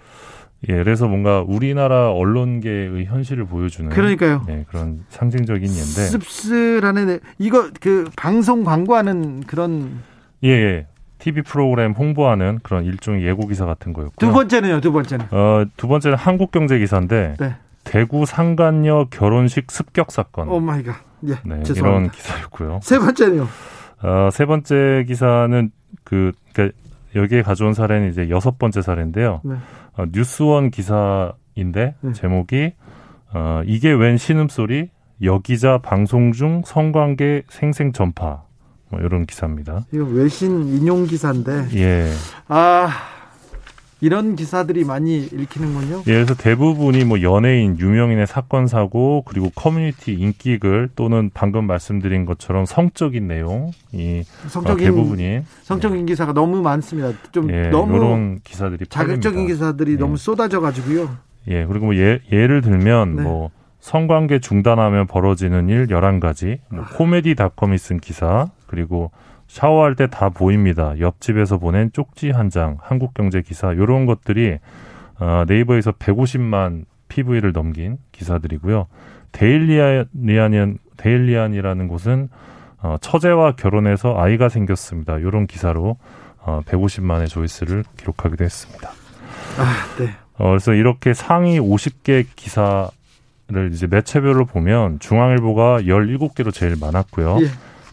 예, 0.69 0.75
그래서 0.75 1.07
뭔가 1.07 1.45
우리나라 1.47 2.11
언론계의 2.11 3.05
현실을 3.07 3.45
보여주는 3.45 3.91
그러니까요. 3.91 4.43
네, 4.47 4.65
그런 4.69 5.05
상징적인 5.11 5.63
예인데 5.63 5.83
씁쓸하네. 5.83 7.21
이거 7.39 7.71
그 7.81 8.11
방송 8.17 8.65
광고하는 8.65 9.43
그런 9.43 10.01
예, 10.43 10.49
예. 10.49 10.87
TV 11.19 11.43
프로그램 11.43 11.93
홍보하는 11.93 12.59
그런 12.63 12.85
일종의 12.85 13.25
예고 13.25 13.47
기사 13.47 13.65
같은 13.65 13.93
거였고요. 13.93 14.29
두 14.29 14.33
번째는요. 14.35 14.81
두 14.81 14.93
번째는. 14.93 15.27
어, 15.31 15.65
두 15.77 15.89
번째는 15.89 16.17
한국 16.17 16.51
경제 16.51 16.79
기사인데 16.79 17.37
네. 17.39 17.55
대구 17.85 18.27
상간녀 18.27 19.07
결혼식 19.11 19.71
습격 19.71 20.11
사건. 20.11 20.49
Oh 20.49 20.61
my 20.61 20.83
God. 20.83 20.97
예. 21.27 21.31
네, 21.31 21.39
이런 21.45 21.65
죄송합니다. 21.65 22.13
기사였고요. 22.15 22.81
세 22.83 22.99
번째는요. 22.99 23.47
어, 24.03 24.29
세 24.33 24.47
번째 24.47 25.05
기사는 25.07 25.71
그, 26.05 26.33
그 26.53 26.73
여기에 27.15 27.43
가져온 27.43 27.75
사례는 27.75 28.11
이제 28.11 28.29
여섯 28.29 28.59
번째 28.59 28.83
사례인데요. 28.83 29.41
네. 29.45 29.55
어, 29.97 30.05
뉴스원 30.13 30.71
기사인데 30.71 31.95
네. 32.01 32.13
제목이 32.13 32.73
어, 33.33 33.63
이게 33.65 33.93
웬 33.93 34.19
신음소리 34.19 34.91
여기자 35.23 35.79
방송 35.79 36.33
중 36.33 36.63
성관계 36.65 37.45
생생 37.49 37.93
전파 37.93 38.43
뭐 38.91 39.01
이런 39.01 39.27
기사입니다. 39.27 39.87
이거 39.93 40.05
외신 40.05 40.69
인용 40.69 41.07
기사인데 41.07 41.69
예. 41.75 42.11
아 42.49 42.89
이런 44.01 44.37
기사들이 44.37 44.85
많이 44.85 45.25
읽히는군요. 45.25 46.01
예, 46.07 46.13
그래서 46.13 46.35
대부분이 46.35 47.05
뭐 47.05 47.23
연예인, 47.23 47.79
유명인의 47.79 48.27
사건 48.27 48.67
사고 48.67 49.23
그리고 49.27 49.51
커뮤니티 49.55 50.13
인기글 50.13 50.91
또는 50.97 51.31
방금 51.33 51.67
말씀드린 51.67 52.27
것처럼 52.27 52.67
성적인 52.67 53.27
내용이 53.27 54.25
아, 54.45 54.49
성적인 54.49 54.85
대부분인 54.85 55.45
성적인 55.63 56.05
기사가 56.07 56.35
너무 56.35 56.61
많습니다. 56.61 57.13
좀 57.33 57.51
예, 57.51 57.69
너무 57.71 57.97
이런 57.97 58.41
기사들이 58.45 58.87
자극적인 58.87 59.23
팔립니다. 59.23 59.55
기사들이 59.55 59.93
예. 59.93 59.97
너무 59.97 60.17
쏟아져 60.17 60.61
가지고요. 60.61 61.17
예, 61.49 61.65
그리고 61.65 61.87
뭐 61.87 61.97
예, 61.97 62.21
예를 62.31 62.61
들면 62.61 63.17
네. 63.17 63.23
뭐 63.23 63.51
성관계 63.81 64.41
중단하면 64.41 65.07
벌어지는 65.07 65.69
일 65.69 65.87
11가지, 65.87 66.59
뭐 66.69 66.85
아. 66.85 66.89
코미디닷컴이 66.97 67.79
쓴 67.79 68.01
기사, 68.01 68.51
그리고 68.67 69.13
샤워할 69.49 69.95
때 69.95 70.07
다 70.09 70.29
보입니다. 70.29 70.99
옆집에서 70.99 71.59
보낸 71.59 71.91
쪽지 71.93 72.31
한 72.31 72.51
장, 72.51 72.79
한국경제 72.81 73.43
기사, 73.43 73.69
요런 73.75 74.07
것들이 74.07 74.59
어, 75.19 75.45
네이버에서 75.47 75.93
150만 75.93 76.85
PV를 77.09 77.53
넘긴 77.53 77.99
기사들이고요. 78.13 78.87
데일리안이라는 79.33 80.79
데일리안이라는 80.97 81.89
곳은 81.89 82.29
어, 82.83 82.97
처제와 83.01 83.53
결혼해서 83.57 84.15
아이가 84.19 84.49
생겼습니다. 84.49 85.21
요런 85.23 85.47
기사로 85.47 85.97
어, 86.41 86.61
150만의 86.67 87.29
조회수를 87.29 87.85
기록하기도 87.97 88.45
했습니다. 88.45 88.91
아, 89.59 89.97
네. 89.99 90.11
어, 90.39 90.51
그래서 90.51 90.75
이렇게 90.75 91.15
상위 91.15 91.59
50개 91.59 92.27
기사를 92.37 92.91
이제 93.73 93.87
매체별로 93.87 94.45
보면 94.45 94.99
중앙일보가 95.01 95.81
17개로 95.83 96.53
제일 96.53 96.77
많았고요. 96.79 97.39
예. 97.43 97.47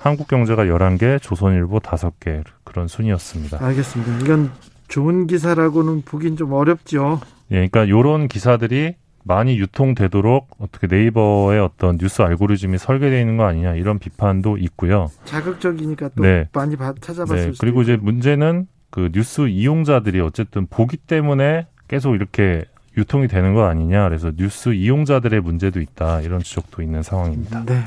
한국경제가 0.04 0.66
11개, 0.66 1.22
조선일보 1.22 1.80
5개 1.80 2.44
그런 2.66 2.88
순이었습니다. 2.90 3.64
알겠습니다. 3.66 4.20
이건 4.20 4.52
좋은 4.90 5.28
기사라고는 5.28 6.02
보긴 6.04 6.36
좀 6.36 6.52
어렵죠. 6.52 7.22
예, 7.52 7.68
그러니까 7.68 7.88
요런 7.88 8.28
기사들이 8.28 8.96
많이 9.24 9.58
유통되도록 9.58 10.50
어떻게 10.60 10.88
네이버의 10.88 11.62
어떤 11.62 11.98
뉴스 11.98 12.22
알고리즘이 12.22 12.78
설계되어 12.78 13.18
있는 13.18 13.38
거 13.38 13.46
아니냐 13.46 13.76
이런 13.76 13.98
비판도 13.98 14.58
있고요. 14.58 15.10
자극적이니까 15.24 16.10
또 16.18 16.24
네. 16.24 16.50
많이 16.52 16.76
봐- 16.76 16.94
찾아봤을 17.00 17.52
네, 17.52 17.58
그리고 17.58 17.82
이제. 17.84 17.96
문제는 17.96 18.68
그 18.90 19.10
뉴스 19.14 19.48
이용자들이 19.48 20.20
어쨌든 20.20 20.68
보기 20.68 20.98
때문에 20.98 21.68
계속 21.88 22.16
이렇게 22.16 22.66
유통이 22.98 23.30
되는 23.30 23.54
거 23.56 23.64
아니냐. 23.66 24.04
그래서 24.10 24.32
뉴스 24.36 24.74
이용자들의 24.74 25.40
문제도 25.40 25.80
있다. 25.80 26.20
이런 26.22 26.42
지적도 26.44 26.82
있는 26.82 27.02
상황입니다. 27.02 27.64
네. 27.66 27.82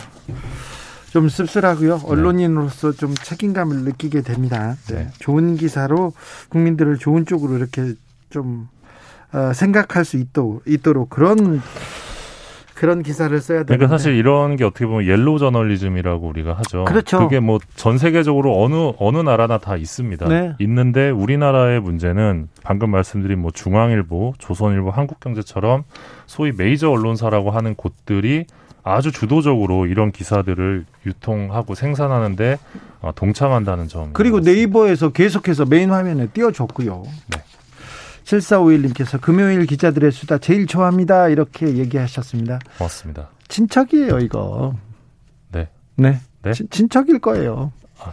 좀 1.17 1.31
씁쓸하고요. 1.31 2.01
언론인으로서 2.05 2.93
좀 2.93 3.15
책임감을 3.15 3.85
느끼게 3.85 4.21
됩니다. 4.21 4.75
네. 4.91 4.97
네. 4.97 5.09
좋은 5.19 5.57
기사로 5.57 6.13
국민들을 6.51 6.99
좋은 6.99 7.25
쪽으로 7.25 7.57
이렇게 7.57 7.95
좀 8.29 8.69
어, 9.33 9.55
생각할 9.55 10.05
수 10.05 10.19
있도록, 10.19 10.63
있도록 10.67 11.09
그런 11.09 11.63
그런 12.75 13.03
기사를 13.03 13.41
써야 13.41 13.61
되는데. 13.61 13.77
그러니까 13.79 13.97
사실 13.97 14.15
이런 14.15 14.57
게 14.57 14.65
어떻게 14.65 14.85
보면 14.85 15.07
옐로우 15.07 15.39
저널리즘이라고 15.39 16.29
우리가 16.29 16.53
하죠. 16.53 16.85
그렇죠. 16.85 17.19
그게 17.21 17.41
뭐 17.41 17.61
전 17.77 17.97
세계적으로 17.97 18.63
어느 18.63 18.93
어느 18.99 19.17
나라나 19.17 19.57
다 19.57 19.79
있습니다. 19.79 20.29
네. 20.29 20.55
있는데 20.59 21.09
우리나라의 21.09 21.81
문제는 21.81 22.49
방금 22.63 22.91
말씀드린 22.91 23.39
뭐 23.39 23.51
중앙일보, 23.53 24.35
조선일보, 24.37 24.91
한국경제처럼 24.91 25.85
소위 26.27 26.53
메이저 26.55 26.91
언론사라고 26.91 27.53
하는 27.53 27.75
곳들이 27.75 28.45
아주 28.89 29.11
주도적으로 29.11 29.87
이런 29.87 30.13
기사들을 30.13 30.87
유통하고 31.07 31.75
생산하는데 31.75 32.57
어, 33.01 33.11
동참한다는 33.17 33.89
점. 33.89 34.13
그리고 34.13 34.39
네이버에서 34.39 35.11
계속해서 35.11 35.65
메인 35.65 35.91
화면에 35.91 36.29
띄워줬고요. 36.29 37.03
네. 37.05 37.43
7451님께서 38.25 39.21
금요일 39.21 39.67
기자들의 39.67 40.13
수다 40.13 40.39
제일 40.39 40.67
좋아합니다. 40.67 41.29
이렇게 41.29 41.77
얘기하셨습니다. 41.79 42.61
고맙습니다. 42.79 43.29
친척이에요, 43.49 44.21
이거. 44.21 44.75
네. 45.51 45.69
네. 45.97 46.21
네? 46.43 46.53
친, 46.53 46.71
친척일 46.71 47.19
거예요. 47.19 47.73
아 47.99 48.13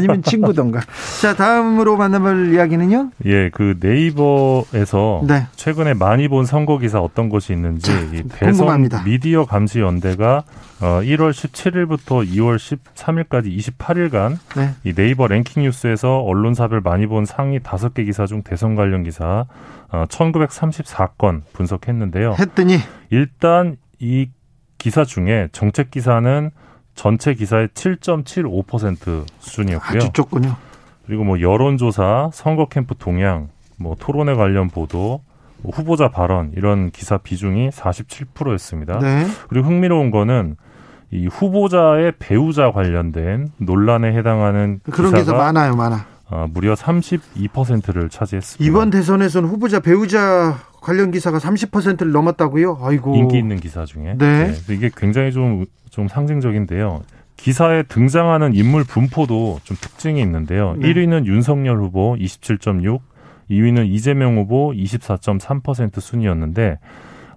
니면 0.00 0.22
친구던가. 0.22 0.80
자, 1.20 1.34
다음으로 1.34 1.96
만나볼 1.96 2.54
이야기는요? 2.54 3.10
예, 3.26 3.50
그 3.50 3.76
네이버에서 3.80 5.22
네. 5.26 5.46
최근에 5.56 5.94
많이 5.94 6.28
본 6.28 6.44
선거 6.44 6.78
기사 6.78 7.00
어떤 7.00 7.28
것이 7.28 7.52
있는지 7.52 7.90
자, 7.90 8.00
이 8.12 8.22
대선 8.28 8.88
미디어 9.04 9.44
감시 9.44 9.80
연대가 9.80 10.44
어 10.80 11.00
1월 11.02 11.30
17일부터 11.30 12.28
2월 12.28 12.56
13일까지 12.56 13.56
28일간 13.56 14.38
네. 14.56 14.74
이 14.84 14.92
네이버 14.92 15.26
랭킹 15.26 15.62
뉴스에서 15.62 16.20
언론사별 16.20 16.80
많이 16.80 17.06
본 17.06 17.24
상위 17.24 17.58
5개 17.60 18.04
기사 18.04 18.26
중 18.26 18.42
대선 18.42 18.74
관련 18.74 19.02
기사 19.02 19.46
어 19.90 20.04
1934건 20.08 21.42
분석했는데요. 21.52 22.36
했더니 22.38 22.78
일단 23.10 23.76
이 23.98 24.28
기사 24.78 25.04
중에 25.04 25.48
정책 25.52 25.90
기사는 25.90 26.50
전체 26.94 27.34
기사의 27.34 27.68
7.75% 27.68 29.24
수준이었고요. 29.38 29.98
아주 29.98 30.10
적군요. 30.12 30.56
그리고 31.06 31.24
뭐 31.24 31.40
여론조사, 31.40 32.30
선거 32.32 32.66
캠프 32.66 32.94
동향, 32.94 33.48
뭐 33.76 33.96
토론회 33.98 34.34
관련 34.34 34.68
보도, 34.68 35.20
뭐 35.62 35.72
후보자 35.74 36.08
발언 36.08 36.52
이런 36.56 36.90
기사 36.90 37.18
비중이 37.18 37.70
47%였습니다. 37.70 38.98
네. 38.98 39.26
그리고 39.48 39.68
흥미로운 39.68 40.10
거는 40.10 40.56
이 41.10 41.26
후보자의 41.26 42.12
배우자 42.18 42.72
관련된 42.72 43.48
논란에 43.58 44.16
해당하는 44.16 44.80
그런 44.90 45.14
기사 45.14 45.32
많아요, 45.32 45.76
많아. 45.76 46.06
어, 46.30 46.46
무려 46.50 46.74
32%를 46.74 48.08
차지했습니다. 48.08 48.64
이번 48.64 48.90
대선에서는 48.90 49.48
후보자 49.48 49.80
배우자 49.80 50.58
관련 50.84 51.10
기사가 51.10 51.38
30%를 51.38 52.12
넘었다고요? 52.12 52.78
아이고. 52.82 53.16
인기 53.16 53.38
있는 53.38 53.56
기사 53.56 53.86
중에. 53.86 54.16
네. 54.18 54.52
네. 54.52 54.74
이게 54.74 54.90
굉장히 54.94 55.32
좀, 55.32 55.64
좀 55.88 56.08
상징적인데요. 56.08 57.00
기사에 57.38 57.84
등장하는 57.84 58.54
인물 58.54 58.84
분포도 58.84 59.60
좀 59.64 59.78
특징이 59.80 60.20
있는데요. 60.20 60.74
네. 60.78 60.92
1위는 60.92 61.24
윤석열 61.24 61.78
후보 61.78 62.14
27.6, 62.16 63.00
2위는 63.50 63.88
이재명 63.88 64.36
후보 64.36 64.72
24.3% 64.72 66.00
순이었는데, 66.00 66.78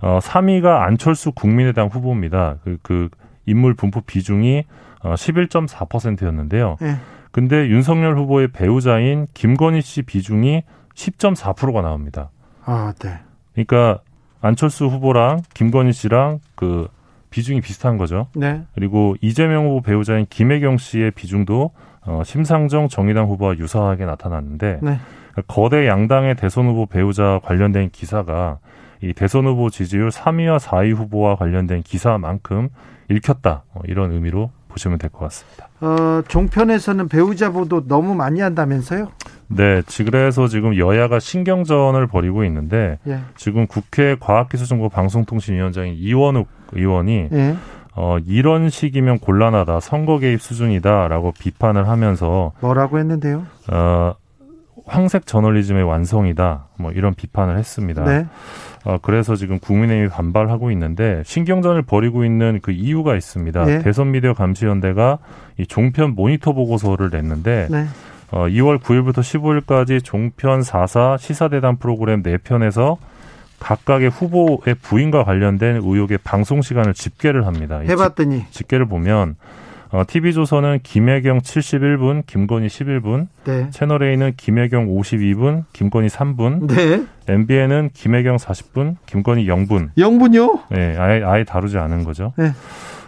어, 0.01 0.19
3위가 0.21 0.81
안철수 0.81 1.31
국민의당 1.31 1.88
후보입니다. 1.88 2.57
그, 2.65 2.77
그 2.83 3.07
인물 3.45 3.75
분포 3.75 4.01
비중이 4.01 4.65
어, 5.03 5.13
11.4%였는데요. 5.13 6.75
네. 6.81 6.95
근데 7.31 7.69
윤석열 7.69 8.17
후보의 8.17 8.49
배우자인 8.49 9.25
김건희 9.33 9.81
씨 9.81 10.01
비중이 10.01 10.63
10.4%가 10.93 11.81
나옵니다. 11.81 12.29
아, 12.65 12.93
네. 12.99 13.19
그러니까 13.58 14.00
안철수 14.39 14.86
후보랑 14.86 15.41
김건희 15.56 15.91
씨랑 15.91 16.39
그 16.56 16.88
비중이 17.32 17.62
비슷한 17.62 17.98
거죠. 17.98 18.28
네. 18.36 18.62
그리고 18.76 19.15
이재명 19.20 19.65
후보 19.65 19.82
배우자인 19.82 20.28
김혜경 20.30 20.78
씨의 20.78 21.12
비중도 21.12 21.72
어, 22.06 22.22
심상정 22.24 22.88
정의당 22.88 23.26
후보와 23.28 23.58
유사하게 23.58 24.06
나타났는데 24.06 24.80
네. 24.82 25.00
거대 25.48 25.88
양당의 25.88 26.36
대선 26.36 26.67
후보 26.67 26.86
배우자 26.86 27.39
관련된 27.43 27.89
기사가 27.91 28.60
이 29.02 29.13
대선 29.13 29.46
후보 29.46 29.70
지지율 29.70 30.10
3위와 30.10 30.60
4위 30.60 30.96
후보와 30.96 31.36
관련된 31.36 31.84
기사만큼 31.84 32.70
읽혔다 33.10 33.63
어, 33.74 33.82
이런 33.86 34.12
의미로 34.12 34.52
보시면 34.70 35.00
될 35.00 35.10
것 35.10 35.20
같습니다. 35.20 35.67
어, 35.82 36.22
종편에서는 36.28 37.08
배우자 37.08 37.52
보도 37.52 37.88
너무 37.88 38.13
많이 38.15 38.41
한다면서요? 38.41 39.12
네, 39.49 39.81
그래서 40.05 40.47
지금 40.47 40.77
여야가 40.77 41.19
신경전을 41.19 42.07
벌이고 42.07 42.43
있는데 42.45 42.99
예. 43.07 43.19
지금 43.36 43.65
국회 43.67 44.15
과학기술정보 44.19 44.89
방송통신위원장인 44.89 45.95
이원욱 45.95 46.47
의원이 46.73 47.29
예. 47.31 47.55
어, 47.95 48.17
이런 48.25 48.69
식이면 48.69 49.19
곤란하다, 49.19 49.79
선거 49.79 50.19
개입 50.19 50.41
수준이다라고 50.41 51.33
비판을 51.39 51.88
하면서 51.88 52.51
뭐라고 52.60 52.99
했는데요? 52.99 53.45
어, 53.71 54.13
황색 54.86 55.25
저널리즘의 55.25 55.83
완성이다, 55.83 56.67
뭐 56.77 56.91
이런 56.91 57.15
비판을 57.15 57.57
했습니다. 57.57 58.03
네. 58.03 58.25
어, 58.86 58.97
그래서 59.01 59.36
지금 59.36 59.60
국민의힘이 59.60 60.10
반발하고 60.10 60.71
있는데 60.71 61.23
신경전을 61.25 61.81
벌이고 61.81 62.23
있는 62.23 62.60
그 62.62 62.71
이유가 62.71 63.15
있습니다. 63.15 63.65
네. 63.65 63.79
대선 63.79 64.12
미디어 64.12 64.33
감시연대가 64.33 65.17
이 65.57 65.65
종편 65.65 66.12
모니터 66.15 66.53
보고서를 66.53 67.10
냈는데 67.12 67.67
네. 67.69 67.86
어, 68.31 68.47
2월 68.47 68.79
9일부터 68.79 69.19
15일까지 69.19 70.03
종편 70.03 70.61
4사 70.61 71.17
시사대담 71.17 71.77
프로그램 71.77 72.23
4편에서 72.23 72.97
각각의 73.59 74.09
후보의 74.09 74.75
부인과 74.81 75.23
관련된 75.23 75.77
의혹의 75.77 76.19
방송 76.23 76.61
시간을 76.61 76.93
집계를 76.93 77.47
합니다. 77.47 77.79
해봤더니 77.79 78.45
집, 78.51 78.67
계를 78.67 78.85
보면 78.85 79.35
어, 79.89 80.03
TV조선은 80.05 80.81
김혜경 80.83 81.39
71분, 81.39 82.25
김건희 82.25 82.67
11분, 82.67 83.27
네. 83.45 83.69
채널A는 83.71 84.33
김혜경 84.35 84.87
52분, 84.87 85.63
김건희 85.71 86.07
3분, 86.07 86.67
네. 86.67 87.05
MBN은 87.27 87.91
김혜경 87.93 88.35
40분, 88.35 88.97
김건희 89.05 89.47
0분. 89.47 89.93
0분요? 89.97 90.63
네, 90.71 90.97
아예, 90.97 91.23
아예 91.23 91.43
다루지 91.45 91.77
않은 91.77 92.03
거죠. 92.03 92.33
네. 92.37 92.51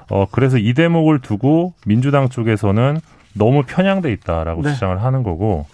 어, 0.09 0.25
그래서 0.31 0.57
이 0.57 0.73
대목을 0.73 1.19
두고 1.19 1.73
민주당 1.85 2.29
쪽에서는 2.29 2.99
너무 3.33 3.63
편향돼 3.63 4.11
있다라고 4.11 4.63
네. 4.63 4.73
주장을 4.73 5.01
하는 5.01 5.23
거고 5.23 5.65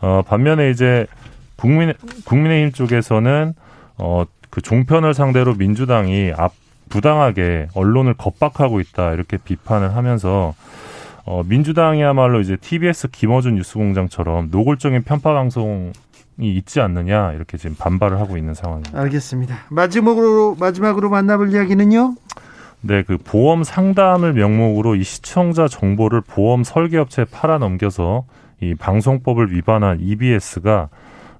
어 0.00 0.22
반면에 0.26 0.70
이제 0.70 1.06
국민 1.56 1.92
국민의힘 2.24 2.72
쪽에서는 2.72 3.54
어그 3.96 4.60
종편을 4.62 5.14
상대로 5.14 5.54
민주당이 5.54 6.32
앞 6.36 6.52
부당하게 6.88 7.68
언론을 7.74 8.14
겁박하고 8.14 8.80
있다 8.80 9.12
이렇게 9.12 9.36
비판을 9.36 9.94
하면서 9.96 10.54
어 11.24 11.42
민주당이야말로 11.44 12.40
이제 12.40 12.56
TBS 12.56 13.08
김어준 13.08 13.56
뉴스공장처럼 13.56 14.48
노골적인 14.50 15.02
편파 15.02 15.34
방송 15.34 15.92
이 16.40 16.56
있지 16.56 16.80
않느냐 16.80 17.32
이렇게 17.32 17.58
지금 17.58 17.74
반발을 17.76 18.20
하고 18.20 18.36
있는 18.36 18.54
상황입니다. 18.54 18.98
알겠습니다. 18.98 19.56
마지막으로 19.70 20.56
마지막으로 20.58 21.10
만나볼 21.10 21.52
이야기는요. 21.52 22.14
네, 22.80 23.02
그 23.02 23.18
보험 23.18 23.64
상담을 23.64 24.34
명목으로 24.34 24.94
이 24.94 25.02
시청자 25.02 25.66
정보를 25.66 26.20
보험 26.20 26.62
설계업체에 26.62 27.24
팔아 27.24 27.58
넘겨서 27.58 28.24
이 28.60 28.74
방송법을 28.74 29.52
위반한 29.52 29.98
EBS가 30.00 30.88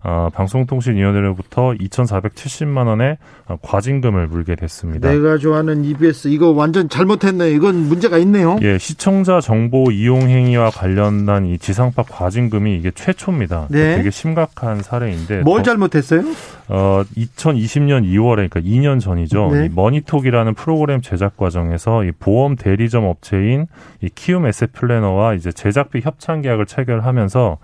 어, 0.02 0.28
방송통신위원회로부터 0.32 1.72
2,470만 1.72 2.86
원의 2.86 3.18
과징금을 3.62 4.28
물게 4.28 4.54
됐습니다. 4.54 5.10
내가 5.10 5.38
좋아하는 5.38 5.84
EBS 5.84 6.28
이거 6.28 6.50
완전 6.50 6.88
잘못했네. 6.88 7.50
이건 7.50 7.88
문제가 7.88 8.18
있네요. 8.18 8.58
예, 8.62 8.78
시청자 8.78 9.40
정보 9.40 9.90
이용 9.90 10.22
행위와 10.22 10.70
관련한 10.70 11.46
이 11.46 11.58
지상파 11.58 12.04
과징금이 12.04 12.76
이게 12.76 12.90
최초입니다. 12.92 13.66
네. 13.70 13.96
되게 13.96 14.10
심각한 14.10 14.82
사례인데 14.82 15.40
뭘 15.40 15.62
잘못했어요? 15.62 16.22
어, 16.68 17.02
2020년 17.16 18.04
2월에 18.04 18.48
그러니까 18.50 18.60
2년 18.60 19.00
전이죠. 19.00 19.50
네. 19.52 19.66
이 19.66 19.68
머니톡이라는 19.74 20.54
프로그램 20.54 21.00
제작 21.00 21.36
과정에서 21.36 22.04
이 22.04 22.12
보험 22.12 22.56
대리점 22.56 23.04
업체인 23.04 23.66
이 24.02 24.08
키움 24.14 24.46
에셋 24.46 24.72
플래너와 24.72 25.34
이제 25.34 25.50
제작비 25.50 26.00
협찬 26.02 26.42
계약을 26.42 26.66
체결하면서 26.66 27.48
어, 27.48 27.58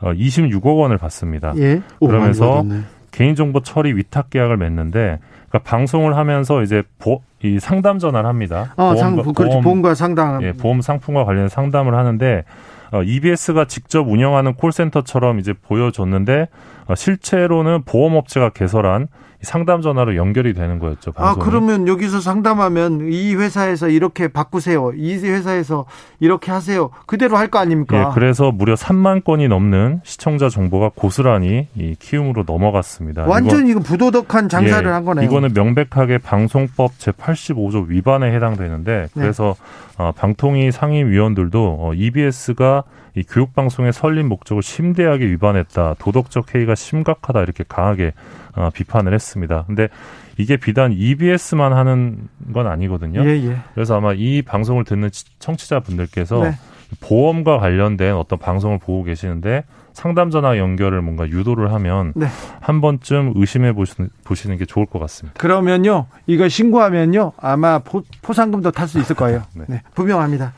26억 0.00 0.78
원을 0.78 0.98
받습니다. 0.98 1.54
예. 1.56 1.82
오, 2.00 2.06
그러면서 2.08 2.64
개인정보 3.12 3.60
처리 3.60 3.94
위탁 3.94 4.30
계약을 4.30 4.56
맺는데 4.56 5.18
그러니까 5.48 5.58
방송을 5.70 6.16
하면서 6.16 6.62
이제 6.62 6.82
보, 6.98 7.22
이 7.42 7.58
상담 7.58 7.98
전화를 7.98 8.28
합니다. 8.28 8.74
어, 8.76 8.92
보험과, 8.94 8.96
상, 8.96 9.32
그렇지, 9.32 9.60
보험 9.62 9.82
과 9.82 9.94
상담. 9.94 10.42
예, 10.42 10.52
보험 10.52 10.80
상품과 10.80 11.24
관련 11.24 11.48
상담을 11.48 11.94
하는데 11.94 12.44
어, 12.92 13.02
EBS가 13.02 13.66
직접 13.66 14.08
운영하는 14.08 14.54
콜센터처럼 14.54 15.38
이제 15.38 15.52
보여줬는데 15.52 16.48
어, 16.86 16.94
실제로는 16.94 17.82
보험업체가 17.84 18.50
개설한 18.50 19.08
상담 19.42 19.82
전화로 19.82 20.16
연결이 20.16 20.54
되는 20.54 20.78
거였죠. 20.78 21.12
아, 21.16 21.34
방송이. 21.34 21.42
아 21.42 21.44
그러면 21.44 21.88
여기서 21.88 22.20
상담하면 22.20 23.08
이 23.12 23.34
회사에서 23.34 23.88
이렇게 23.88 24.28
바꾸세요. 24.28 24.92
이 24.96 25.14
회사에서 25.14 25.86
이렇게 26.20 26.50
하세요. 26.52 26.90
그대로 27.06 27.36
할 27.36 27.46
거 27.46 27.58
아닙니까? 27.60 27.98
예, 27.98 28.14
그래서 28.14 28.50
무려 28.50 28.74
3만 28.74 29.22
건이 29.22 29.46
넘는 29.48 30.00
시청자 30.04 30.48
정보가 30.48 30.90
고스란히 30.96 31.68
이 31.76 31.94
키움으로 31.98 32.42
넘어갔습니다. 32.46 33.24
완전 33.26 33.68
이거, 33.68 33.78
부도덕한 33.80 34.48
장사를 34.48 34.88
예, 34.88 34.92
한 34.92 35.04
거네요. 35.04 35.24
이거는 35.24 35.52
명백하게 35.54 36.18
방송법 36.18 36.98
제 36.98 37.12
85조 37.12 37.86
위반에 37.88 38.32
해당되는데 38.34 38.92
네. 39.02 39.08
그래서 39.14 39.54
네. 39.98 40.04
어, 40.04 40.12
방통위 40.12 40.72
상임위원들도 40.72 41.76
어, 41.80 41.92
EBS가 41.94 42.82
이 43.14 43.22
교육방송의 43.22 43.92
설립 43.94 44.24
목적을 44.26 44.62
심대하게 44.62 45.26
위반했다. 45.26 45.94
도덕적 45.98 46.54
해이가 46.54 46.74
심각하다. 46.74 47.42
이렇게 47.42 47.64
강하게 47.66 48.12
어, 48.56 48.70
비판을 48.72 49.14
했습니다. 49.14 49.64
근데 49.66 49.88
이게 50.38 50.56
비단 50.56 50.92
EBS만 50.92 51.72
하는 51.72 52.28
건 52.52 52.66
아니거든요. 52.66 53.24
예, 53.24 53.30
예. 53.48 53.56
그래서 53.74 53.96
아마 53.96 54.12
이 54.14 54.42
방송을 54.42 54.84
듣는 54.84 55.10
청취자분들께서 55.38 56.42
네. 56.42 56.52
보험과 57.00 57.58
관련된 57.58 58.14
어떤 58.14 58.38
방송을 58.38 58.78
보고 58.78 59.02
계시는데 59.02 59.64
상담 59.92 60.30
전화 60.30 60.58
연결을 60.58 61.00
뭔가 61.00 61.26
유도를 61.26 61.72
하면 61.72 62.12
네. 62.14 62.26
한 62.60 62.82
번쯤 62.82 63.32
의심해 63.34 63.72
보시는, 63.72 64.10
보시는 64.24 64.58
게 64.58 64.66
좋을 64.66 64.84
것 64.84 64.98
같습니다. 64.98 65.38
그러면요, 65.40 66.06
이거 66.26 66.50
신고하면요, 66.50 67.32
아마 67.38 67.78
포, 67.78 68.02
포상금도 68.20 68.72
탈 68.72 68.88
수 68.88 68.98
있을 68.98 69.16
거예요. 69.16 69.44
네. 69.56 69.64
네, 69.68 69.82
분명합니다. 69.94 70.52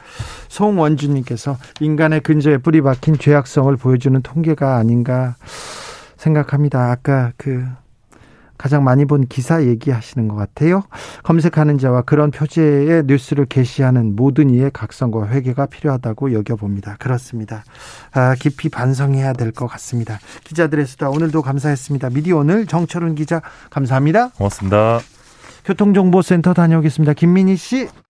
송원주님께서 0.48 1.56
인간의 1.78 2.20
근저에 2.22 2.58
뿌리 2.58 2.80
박힌 2.80 3.16
죄악성을 3.16 3.76
보여주는 3.76 4.20
통계가 4.22 4.76
아닌가 4.76 5.36
생각합니다. 6.16 6.90
아까 6.90 7.30
그 7.36 7.64
가장 8.58 8.84
많이 8.84 9.04
본 9.04 9.26
기사 9.26 9.64
얘기하시는 9.64 10.28
것 10.28 10.34
같아요. 10.34 10.82
검색하는 11.22 11.78
자와 11.78 12.02
그런 12.02 12.30
표제의 12.30 13.04
뉴스를 13.06 13.46
게시하는 13.46 14.16
모든 14.16 14.50
이의 14.50 14.70
각성과 14.72 15.28
회개가 15.28 15.66
필요하다고 15.66 16.32
여겨봅니다. 16.34 16.96
그렇습니다. 16.98 17.64
아, 18.12 18.34
깊이 18.38 18.68
반성해야 18.68 19.32
될 19.32 19.52
것 19.52 19.66
같습니다. 19.66 20.18
기자들의 20.44 20.86
수다 20.86 21.08
오늘도 21.08 21.42
감사했습니다. 21.42 22.10
미디어 22.10 22.36
오늘 22.38 22.66
정철은 22.66 23.14
기자 23.14 23.40
감사합니다. 23.70 24.28
고맙습니다. 24.30 25.00
교통정보센터 25.64 26.54
다녀오겠습니다. 26.54 27.12
김민희 27.14 27.56
씨. 27.56 27.88